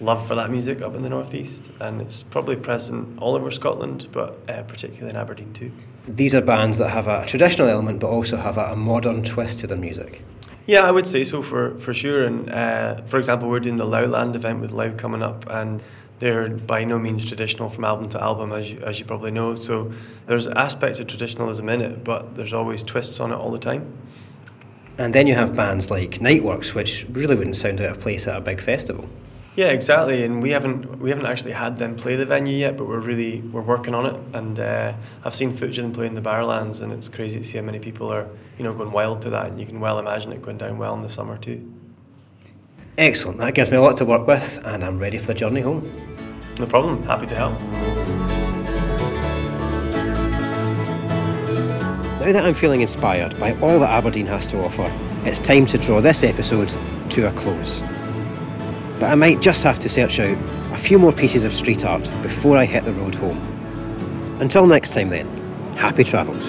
love 0.00 0.26
for 0.26 0.34
that 0.34 0.50
music 0.50 0.82
up 0.82 0.94
in 0.94 1.02
the 1.02 1.08
northeast, 1.08 1.70
and 1.80 2.00
it's 2.00 2.22
probably 2.22 2.56
present 2.56 3.18
all 3.20 3.36
over 3.36 3.50
Scotland, 3.50 4.08
but 4.12 4.38
uh, 4.48 4.62
particularly 4.62 5.10
in 5.10 5.16
Aberdeen 5.16 5.52
too. 5.52 5.70
These 6.08 6.34
are 6.34 6.40
bands 6.40 6.78
that 6.78 6.88
have 6.88 7.08
a 7.08 7.26
traditional 7.26 7.68
element 7.68 8.00
but 8.00 8.08
also 8.08 8.36
have 8.36 8.56
a, 8.56 8.72
a 8.72 8.76
modern 8.76 9.22
twist 9.22 9.60
to 9.60 9.66
their 9.66 9.76
music. 9.76 10.22
Yeah, 10.66 10.86
I 10.86 10.90
would 10.90 11.06
say 11.06 11.24
so 11.24 11.42
for, 11.42 11.78
for 11.78 11.92
sure. 11.92 12.24
And 12.24 12.50
uh, 12.50 13.02
for 13.02 13.18
example, 13.18 13.48
we're 13.48 13.60
doing 13.60 13.76
the 13.76 13.86
Lau 13.86 14.04
Land 14.04 14.36
event 14.36 14.60
with 14.60 14.70
Lau 14.70 14.90
coming 14.92 15.22
up, 15.22 15.44
and 15.48 15.82
they're 16.20 16.50
by 16.50 16.84
no 16.84 16.98
means 16.98 17.26
traditional 17.26 17.68
from 17.68 17.84
album 17.84 18.08
to 18.10 18.22
album, 18.22 18.52
as 18.52 18.70
you, 18.70 18.78
as 18.80 19.00
you 19.00 19.06
probably 19.06 19.30
know. 19.32 19.54
So 19.56 19.90
there's 20.26 20.46
aspects 20.46 21.00
of 21.00 21.08
traditionalism 21.08 21.68
in 21.68 21.80
it, 21.80 22.04
but 22.04 22.36
there's 22.36 22.52
always 22.52 22.82
twists 22.82 23.18
on 23.20 23.32
it 23.32 23.36
all 23.36 23.50
the 23.50 23.58
time. 23.58 23.92
And 24.98 25.14
then 25.14 25.26
you 25.26 25.34
have 25.34 25.56
bands 25.56 25.90
like 25.90 26.18
Niteworks, 26.20 26.74
which 26.74 27.06
really 27.10 27.34
wouldn't 27.34 27.56
sound 27.56 27.80
out 27.80 27.92
of 27.92 28.00
place 28.00 28.26
at 28.26 28.36
a 28.36 28.40
big 28.40 28.60
festival. 28.60 29.08
Yeah, 29.56 29.68
exactly. 29.68 30.22
And 30.24 30.42
we 30.42 30.50
haven't 30.50 31.00
we 31.00 31.08
haven't 31.08 31.26
actually 31.26 31.52
had 31.52 31.78
them 31.78 31.96
play 31.96 32.16
the 32.16 32.26
venue 32.26 32.56
yet, 32.56 32.76
but 32.76 32.86
we're 32.86 33.00
really 33.00 33.40
we're 33.40 33.62
working 33.62 33.94
on 33.94 34.06
it. 34.06 34.20
And 34.34 34.60
uh, 34.60 34.92
I've 35.24 35.34
seen 35.34 35.48
of 35.48 35.60
them 35.60 35.92
playing 35.92 36.14
the 36.14 36.20
Barrowlands, 36.20 36.82
and 36.82 36.92
it's 36.92 37.08
crazy 37.08 37.38
to 37.40 37.44
see 37.44 37.56
how 37.56 37.64
many 37.64 37.78
people 37.78 38.12
are 38.12 38.28
you 38.58 38.64
know 38.64 38.74
going 38.74 38.92
wild 38.92 39.22
to 39.22 39.30
that. 39.30 39.46
And 39.46 39.58
you 39.58 39.66
can 39.66 39.80
well 39.80 39.98
imagine 39.98 40.32
it 40.32 40.42
going 40.42 40.58
down 40.58 40.76
well 40.76 40.94
in 40.94 41.02
the 41.02 41.08
summer 41.08 41.38
too. 41.38 41.66
Excellent, 43.00 43.38
that 43.38 43.54
gives 43.54 43.70
me 43.70 43.78
a 43.78 43.80
lot 43.80 43.96
to 43.96 44.04
work 44.04 44.26
with, 44.26 44.60
and 44.62 44.84
I'm 44.84 44.98
ready 44.98 45.16
for 45.16 45.28
the 45.28 45.34
journey 45.34 45.62
home. 45.62 45.90
No 46.58 46.66
problem, 46.66 47.02
happy 47.04 47.26
to 47.28 47.34
help. 47.34 47.58
Now 52.20 52.30
that 52.30 52.44
I'm 52.44 52.52
feeling 52.52 52.82
inspired 52.82 53.40
by 53.40 53.58
all 53.60 53.78
that 53.80 53.88
Aberdeen 53.88 54.26
has 54.26 54.46
to 54.48 54.62
offer, 54.62 54.92
it's 55.26 55.38
time 55.38 55.64
to 55.68 55.78
draw 55.78 56.02
this 56.02 56.22
episode 56.22 56.70
to 57.12 57.26
a 57.26 57.32
close. 57.32 57.80
But 59.00 59.04
I 59.04 59.14
might 59.14 59.40
just 59.40 59.62
have 59.62 59.80
to 59.80 59.88
search 59.88 60.20
out 60.20 60.36
a 60.74 60.76
few 60.76 60.98
more 60.98 61.12
pieces 61.12 61.44
of 61.44 61.54
street 61.54 61.86
art 61.86 62.02
before 62.20 62.58
I 62.58 62.66
hit 62.66 62.84
the 62.84 62.92
road 62.92 63.14
home. 63.14 63.38
Until 64.42 64.66
next 64.66 64.92
time, 64.92 65.08
then, 65.08 65.26
happy 65.74 66.04
travels. 66.04 66.46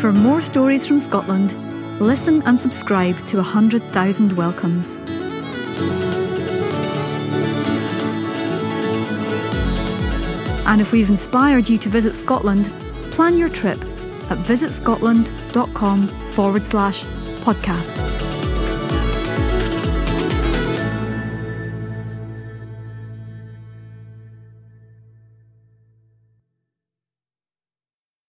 For 0.00 0.12
more 0.12 0.40
stories 0.40 0.88
from 0.88 0.98
Scotland, 0.98 1.54
listen 2.00 2.42
and 2.42 2.60
subscribe 2.60 3.24
to 3.26 3.36
100,000 3.36 4.32
Welcomes. 4.32 4.96
And 10.66 10.80
if 10.80 10.92
we've 10.92 11.10
inspired 11.10 11.68
you 11.68 11.78
to 11.78 11.88
visit 11.88 12.14
Scotland, 12.14 12.66
plan 13.10 13.36
your 13.36 13.48
trip 13.48 13.80
at 14.30 14.38
visitscotland.com 14.38 16.08
forward 16.08 16.64
slash 16.64 17.04
podcast. 17.44 18.33